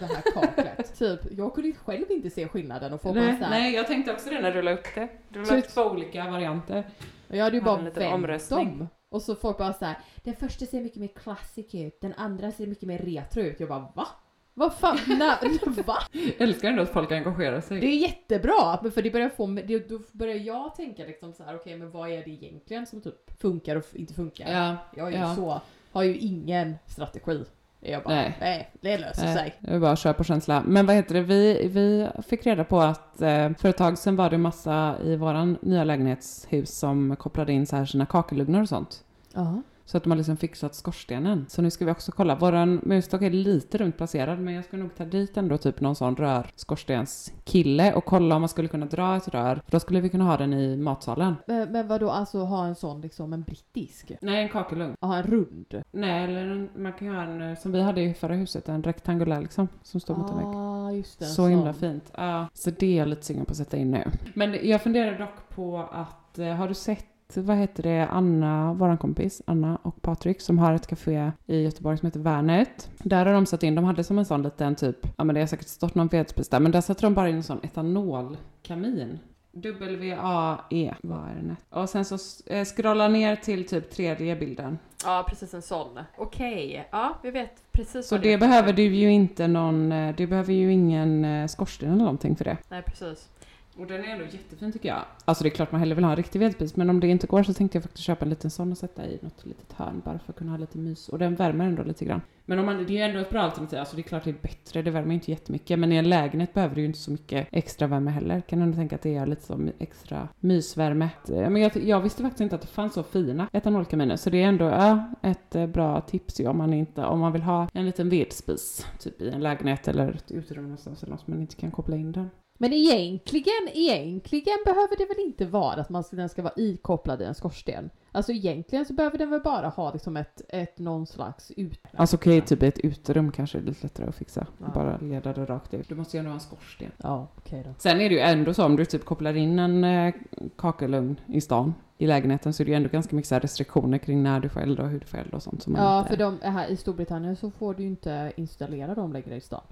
[0.00, 0.94] det här kaklet.
[0.98, 4.30] typ, jag kunde själv inte se skillnaden och få Nej, här, nej, jag tänkte också
[4.30, 5.08] det när du la upp det.
[5.28, 6.84] Du la upp två olika varianter.
[7.28, 8.78] Och jag hade ju bara vänt omröstning.
[8.78, 8.88] dem.
[9.08, 12.52] Och så folk bara så här, den första ser mycket mer classic ut, den andra
[12.52, 13.60] ser mycket mer retro ut.
[13.60, 14.06] Jag bara va?
[14.54, 15.96] Vad fan, när, va?
[16.38, 17.80] Älskar ändå att folk engagerar sig.
[17.80, 21.54] Det är jättebra, för det börjar få det, då börjar jag tänka liksom så här,
[21.56, 24.52] okej men vad är det egentligen som typ funkar och inte funkar?
[24.52, 25.34] Ja, Jag är ju ja.
[25.34, 25.60] så,
[25.92, 27.44] har ju ingen strategi.
[27.80, 28.36] Jag bara, Nej.
[28.40, 29.74] nej, det löser Nej, sig.
[29.74, 30.62] är bara köra på känsla.
[30.66, 34.16] Men vad heter det, vi, vi fick reda på att eh, för ett tag sedan
[34.16, 38.68] var det massa i våran nya lägenhetshus som kopplade in så här sina kakelugnar och
[38.68, 39.04] sånt.
[39.34, 39.62] Ja.
[39.84, 41.46] Så att de har liksom fixat skorstenen.
[41.48, 42.34] Så nu ska vi också kolla.
[42.34, 45.94] Våran musstock är lite runt placerad men jag ska nog ta dit ändå typ någon
[45.96, 49.54] sån rör skorstenskille och kolla om man skulle kunna dra ett rör.
[49.64, 51.34] För då skulle vi kunna ha den i matsalen.
[51.46, 54.12] Men, men vad då alltså ha en sån liksom en brittisk?
[54.20, 54.96] Nej, en kakelugn.
[55.00, 55.82] Ha en rund?
[55.92, 58.68] Nej, eller en, man kan ju ha en eh, som vi hade i förra huset,
[58.68, 59.68] en rektangulär liksom.
[59.82, 60.46] Som står mot en vägg.
[60.46, 61.24] ah, just det.
[61.24, 61.80] en Så himla sån.
[61.80, 62.12] fint.
[62.16, 64.04] Ja, så det är jag lite sugen på att sätta in nu.
[64.34, 67.06] Men jag funderar dock på att, eh, har du sett,
[67.40, 71.98] vad heter det, Anna, våran kompis, Anna och Patrik som har ett café i Göteborg
[71.98, 72.90] som heter Värnet.
[72.98, 75.40] Där har de satt in, de hade som en sån liten typ, ja men det
[75.40, 79.18] har säkert stått någon vedspis där, men där satte de bara in en sån etanolkamin.
[79.54, 81.58] W-A-E Värnet.
[81.70, 84.78] Och sen så eh, scrolla ner till typ tredje bilden.
[85.04, 85.98] Ja, precis en sån.
[86.18, 90.26] Okej, ja vi vet precis Så vad det behöver du ju inte någon, eh, du
[90.26, 92.56] behöver ju ingen eh, skorsten eller någonting för det.
[92.68, 93.28] Nej, precis.
[93.76, 95.04] Och den är ändå jättefin tycker jag.
[95.24, 97.26] Alltså det är klart man hellre vill ha en riktig vedspis men om det inte
[97.26, 100.02] går så tänkte jag faktiskt köpa en liten sån och sätta i något litet hörn
[100.04, 101.08] bara för att kunna ha lite mys.
[101.08, 102.20] Och den värmer ändå lite grann.
[102.44, 103.78] Men om man, det är ändå ett bra alternativ.
[103.78, 105.78] Alltså det är klart det är bättre, det värmer inte jättemycket.
[105.78, 108.40] Men i en lägenhet behöver du ju inte så mycket extra värme heller.
[108.40, 111.08] Kan ändå tänka att det är lite som extra mysvärme.
[111.28, 114.16] Eh, men jag, jag visste faktiskt inte att det fanns så fina etanolkaminer.
[114.16, 117.32] Så det är ändå ja, ett eh, bra tips ju om man inte, om man
[117.32, 118.86] vill ha en liten vedspis.
[118.98, 121.96] Typ i en lägenhet eller ett uterum någonstans eller något men man inte kan koppla
[121.96, 122.30] in den.
[122.62, 127.22] Men egentligen, egentligen behöver det väl inte vara att man, ska- den ska vara ikopplad
[127.22, 127.90] i en skorsten.
[128.12, 131.80] Alltså egentligen så behöver den väl bara ha liksom ett, ett någon slags ut...
[131.96, 134.46] Alltså okej, typ i ett uterum kanske är lite lättare att fixa.
[134.58, 134.66] Ja.
[134.74, 135.88] Bara leda det rakt ut.
[135.88, 136.90] Du måste ju ändå ha en skorsten.
[136.96, 137.74] Ja, okej då.
[137.78, 140.14] Sen är det ju ändå så om du typ kopplar in en eh,
[140.56, 144.22] kakelugn i stan i lägenheten så är det ju ändå ganska mycket så restriktioner kring
[144.22, 145.62] när du får elda och hur du får elda och sånt.
[145.62, 146.10] Som Ja, inte...
[146.10, 149.62] för de, här i Storbritannien så får du ju inte installera dem längre i stan.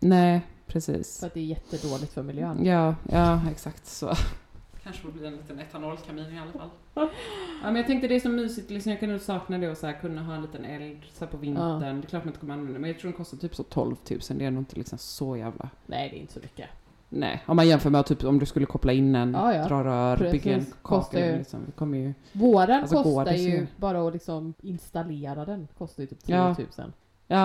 [0.00, 0.40] Nej,
[0.72, 1.20] precis.
[1.20, 2.64] För att det är jättedåligt för miljön.
[2.64, 4.12] Ja, ja exakt så.
[4.82, 6.68] Kanske får bli en liten etanolkamin i alla fall.
[6.94, 7.08] Ja,
[7.62, 9.86] men jag tänkte det är så mysigt, liksom, jag kan nog sakna det och så
[9.86, 11.80] här, kunna ha en liten eld så här, på vintern.
[12.00, 13.62] Det är klart man inte kommer använda det, men jag tror den kostar typ så
[13.62, 14.20] 12 000.
[14.28, 15.68] Det är nog inte liksom så jävla...
[15.86, 16.66] Nej, det är inte så mycket.
[17.08, 19.68] Nej, om man jämför med typ om du skulle koppla in en, Ja, ja.
[19.68, 20.32] dra rör, Precis.
[20.32, 21.38] bygga en kakel.
[21.38, 21.60] Liksom.
[21.66, 22.14] Det kommer ju...
[22.32, 26.48] Våran Alltså, kostar ju, bara att liksom installera den, kostar ju typ 10 Ja.
[26.48, 26.66] 000.
[26.76, 26.84] Ja,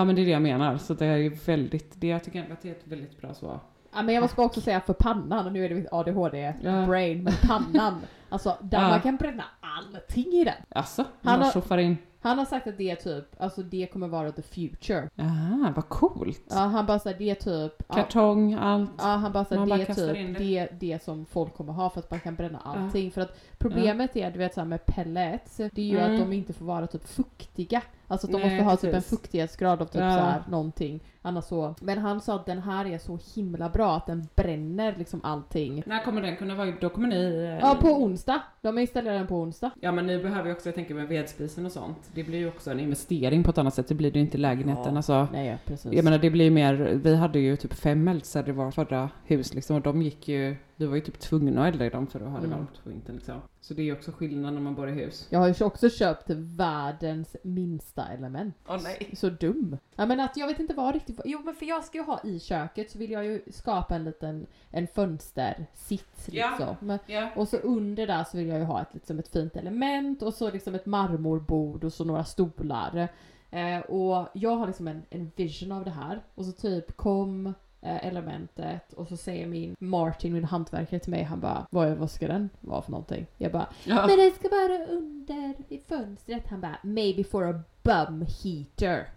[0.04, 0.76] men det är det jag menar.
[0.78, 2.00] Så det är ju väldigt...
[2.00, 3.60] Det, jag tycker att det är ett väldigt bra så.
[3.94, 5.96] Ja, men jag ska också säga för pannan, och nu är det mitt Ja.
[6.04, 8.88] ADHD-brain, men pannan, alltså där Ja.
[8.88, 10.54] man kan bränna allting i den.
[10.68, 11.96] Alltså, Han har- tjoffar in.
[12.20, 15.08] Han har sagt att det är typ, alltså det kommer vara the future.
[15.16, 16.42] Ah, vad coolt.
[16.50, 18.90] Ja, han bara säger det är typ, ja, Kartong, allt.
[18.98, 20.44] ja han bara Man det bara är typ det.
[20.44, 20.68] det.
[20.80, 23.10] det som folk kommer ha för att man kan bränna allting.
[23.10, 26.12] För att problemet är, du vet så här med pellets, det är ju Mm.
[26.14, 27.82] att de inte får vara typ fuktiga.
[28.08, 30.12] Alltså att de Nej, måste ha typ en fuktighetsgrad av typ Ja.
[30.12, 31.00] så här någonting.
[31.22, 31.74] Annars så.
[31.80, 35.82] Men han sa att den här är så himla bra att den bränner liksom allting.
[35.86, 36.72] När kommer den kunna vara?
[36.80, 37.58] Då kommer ni...
[37.62, 38.40] Ja, på onsdag.
[38.62, 39.70] De installerar den på onsdag.
[39.80, 42.10] Ja men ni behöver ju också, jag tänker med vedspisen och sånt.
[42.14, 43.88] Det blir ju också en investering på ett annat sätt.
[43.88, 44.92] Det blir det ju inte i lägenheten.
[44.92, 44.96] Ja.
[44.96, 45.92] Alltså, Nej, precis.
[45.92, 49.10] jag menar det blir ju mer, vi hade ju typ fem eldstäder i vårt förra
[49.24, 52.06] hus liksom och de gick ju, vi var ju typ tvungna att elda i dem
[52.06, 52.58] för att ha det Mm.
[52.58, 53.40] varmt på vintern liksom.
[53.60, 55.26] Så det är ju också skillnad när man bor i hus.
[55.30, 58.54] Jag har ju också köpt världens minsta element.
[58.68, 59.10] Åh nej.
[59.16, 59.76] Så dum.
[59.96, 62.20] Ja men att jag vet inte vad riktigt, jo men för jag ska ju ha
[62.24, 66.48] i köket så vill jag ju skapa en liten, en fönstersits Ja.
[66.58, 66.98] liksom.
[67.06, 67.28] Ja.
[67.36, 70.34] Och så under där så vill jag ju ha ett, liksom ett fint element och
[70.34, 73.08] så liksom ett marmorbord och så några stolar.
[73.50, 76.20] Eh, och jag har liksom en, en vision av det här.
[76.34, 77.54] Och så typ kom
[77.86, 82.10] elementet och så säger min Martin, min hantverkare till mig, han bara vad, är- vad
[82.10, 83.26] ska den vara för någonting?
[83.36, 84.06] Jag bara Ja.
[84.06, 86.46] men den ska vara under vid fönstret.
[86.50, 89.08] Han bara maybe for a bum heater.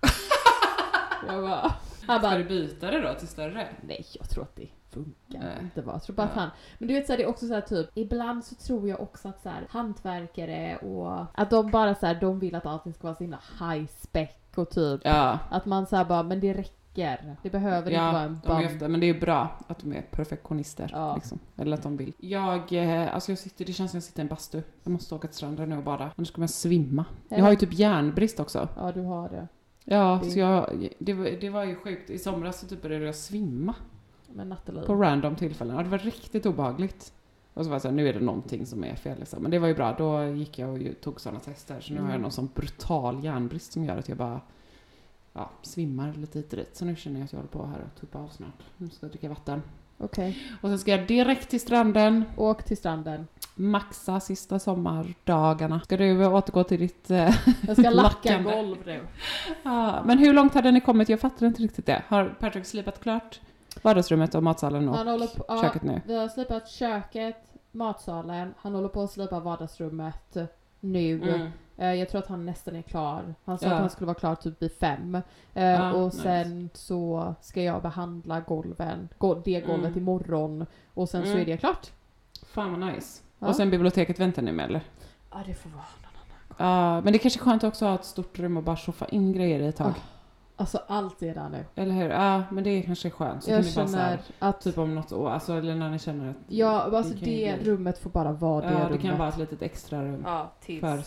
[1.26, 1.60] jag bara,
[2.06, 3.68] han Ska bara du byta det då till större?
[3.86, 5.56] Nej, jag tror att det funkar Nej.
[5.60, 5.94] inte bara.
[5.94, 6.40] Jag tror bara att Ja.
[6.40, 6.50] han...
[6.78, 9.00] Men du vet så här, det är också så här typ, ibland så tror jag
[9.00, 12.94] också att så här, hantverkare och att de bara så här, de vill att allting
[12.94, 15.38] ska vara så himla high spec och typ Ja.
[15.50, 16.79] att man säger bara, men det räcker.
[16.94, 18.66] Det behöver inte vara Ja, en de är bum.
[18.74, 20.90] ofta, men det är bra att de är perfektionister.
[20.92, 21.14] Ja.
[21.14, 21.38] Liksom.
[21.56, 22.12] Eller att de vill.
[22.18, 24.62] Jag, eh, alltså jag sitter, det känns som jag sitter i en bastu.
[24.82, 27.04] Jag måste åka till stranden nu och bada, annars kommer jag svimma.
[27.28, 28.68] Jag har ju typ järnbrist också.
[28.76, 29.48] Ja, du har det.
[29.84, 32.10] Ja, Det- så jag, det, var, det var ju sjukt.
[32.10, 33.74] I somras så typ började jag svimma
[34.28, 34.82] Men Nathalie.
[34.86, 35.76] på random tillfällen.
[35.76, 37.12] Ja, det var riktigt obehagligt.
[37.54, 39.42] Och så var jag såhär, nu är det någonting som är fel liksom.
[39.42, 41.80] Men det var ju bra, då gick jag och tog sådana tester.
[41.80, 42.22] Så nu har jag Mm.
[42.22, 44.40] någon sån brutal järnbrist som gör att jag bara
[45.32, 46.76] ja, svimmar lite hit och dit.
[46.76, 48.62] Så nu känner jag att jag håller på här och tuppa av snart.
[48.76, 49.62] Nu ska jag dricka vatten.
[49.98, 50.38] Okej.
[50.60, 53.26] Och sen ska jag direkt till stranden, Åk till stranden.
[53.54, 55.80] maxa sista sommardagarna.
[55.80, 57.10] Ska du återgå till ditt...
[57.10, 57.34] Eh,
[57.66, 59.06] Jag ska lacka golv nu.
[59.62, 61.08] ja, men hur långt hade ni kommit?
[61.08, 62.02] Jag fattar inte riktigt det.
[62.08, 63.40] Har Patrick slipat klart
[63.82, 64.96] vardagsrummet och matsalen och
[65.36, 66.00] på, köket nu?
[66.06, 67.36] Vi har slipat köket,
[67.72, 70.36] matsalen, han håller på att slipa vardagsrummet
[70.80, 71.22] nu.
[71.22, 71.50] Mm.
[71.80, 73.34] Eh, Jag tror att han nästan är klar.
[73.44, 73.72] Han sa Ja.
[73.72, 75.14] att han skulle vara klar typ vid fem.
[75.54, 76.22] Eh, Ja, och nice.
[76.22, 79.98] sen så ska jag behandla golven, go- det golvet Mm.
[79.98, 80.66] imorgon.
[80.94, 81.40] Och sen så Mm.
[81.40, 81.90] är det klart.
[82.46, 83.22] Fan vad nice.
[83.38, 83.48] Ja.
[83.48, 84.80] Och sen biblioteket väntar ni med eller?
[85.30, 86.10] Ja, det får vara någon
[86.58, 86.70] annan.
[86.94, 88.76] Ja, men det är kanske är skönt också att ha ett stort rum och bara
[88.76, 89.90] tjoffa in grejer i ett tag.
[89.96, 90.00] Ah,
[90.56, 91.64] Alltså allt är där nu.
[91.74, 92.10] Eller hur?
[92.10, 93.44] Ja, men det är kanske skönt.
[93.44, 95.98] Så jag kan så känner här, att, typ om något år, alltså eller när ni
[95.98, 99.00] känner att ja, alltså det rummet får bara vara det ja, det rummet.
[99.02, 100.80] kan vara ett litet extra rum Ja, tills.
[100.80, 100.98] för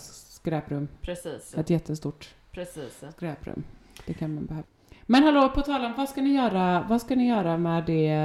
[0.47, 0.87] skräprum.
[1.01, 1.53] Precis.
[1.57, 3.03] Ett jättestort Precis.
[3.11, 3.63] skräprum.
[4.05, 4.67] Det kan man behöva.
[5.05, 8.17] Men hallå, på tal om, vad ska ni göra, vad ska ni göra med det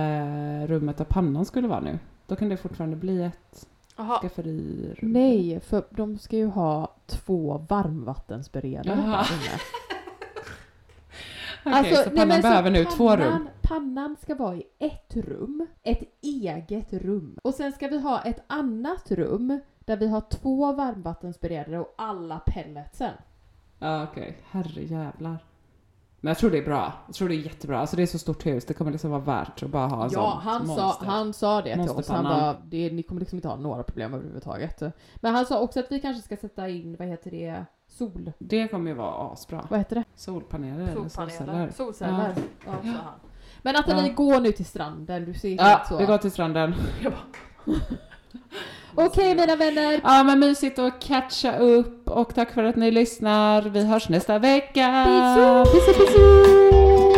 [0.67, 1.99] rummet där pannan skulle vara nu?
[2.27, 4.19] Då kan det fortfarande bli ett Jaha.
[4.21, 5.13] skafferirum.
[5.13, 9.19] Nej, för de ska ju ha två varmvattensberedare där inne.
[11.65, 13.21] Okej, Alltså, så nej, pannan så behöver nu två rum.
[13.33, 17.39] pannan- Pannan ska vara i ett rum, ett eget rum.
[17.43, 22.39] Och sen ska vi ha ett annat rum där vi har två varmvattensberedare och alla
[22.39, 23.13] pelletsen.
[23.79, 24.39] Ja, okej.
[24.51, 25.39] Herre jävlar.
[26.21, 26.93] Men jag tror det är bra.
[27.07, 27.79] Jag tror det är jättebra.
[27.81, 30.11] Alltså det är så stort hus, det kommer liksom vara värt att bara ha en
[30.13, 31.07] Ja, sån han sa, monster.
[31.07, 31.87] han sa det till oss.
[31.89, 32.41] Han Monsterpannan.
[32.41, 34.83] bara, det, ni kommer liksom inte ha några problem överhuvudtaget.
[35.17, 38.33] Men han sa också att vi kanske ska sätta in, vad heter det, sol...
[38.39, 39.67] Det kommer ju vara asbra.
[39.71, 40.05] Vad heter det?
[40.15, 41.71] Solpaneler eller solceller.
[41.71, 42.35] Solceller.
[42.67, 42.73] Ja.
[42.83, 42.93] Ja.
[42.93, 43.21] sa han.
[43.63, 44.15] Men att ni Ja.
[44.15, 45.97] går nu till stranden, du ser Ja, helt så.
[45.99, 46.75] vi går till stranden.
[49.01, 53.63] Okej mina vänner, Ja, men mysigt att catcha upp och tack för att ni lyssnar.
[53.63, 55.07] Vi hörs nästa vecka.
[55.07, 55.73] Bisous!
[55.75, 57.18] Bisous, bisous!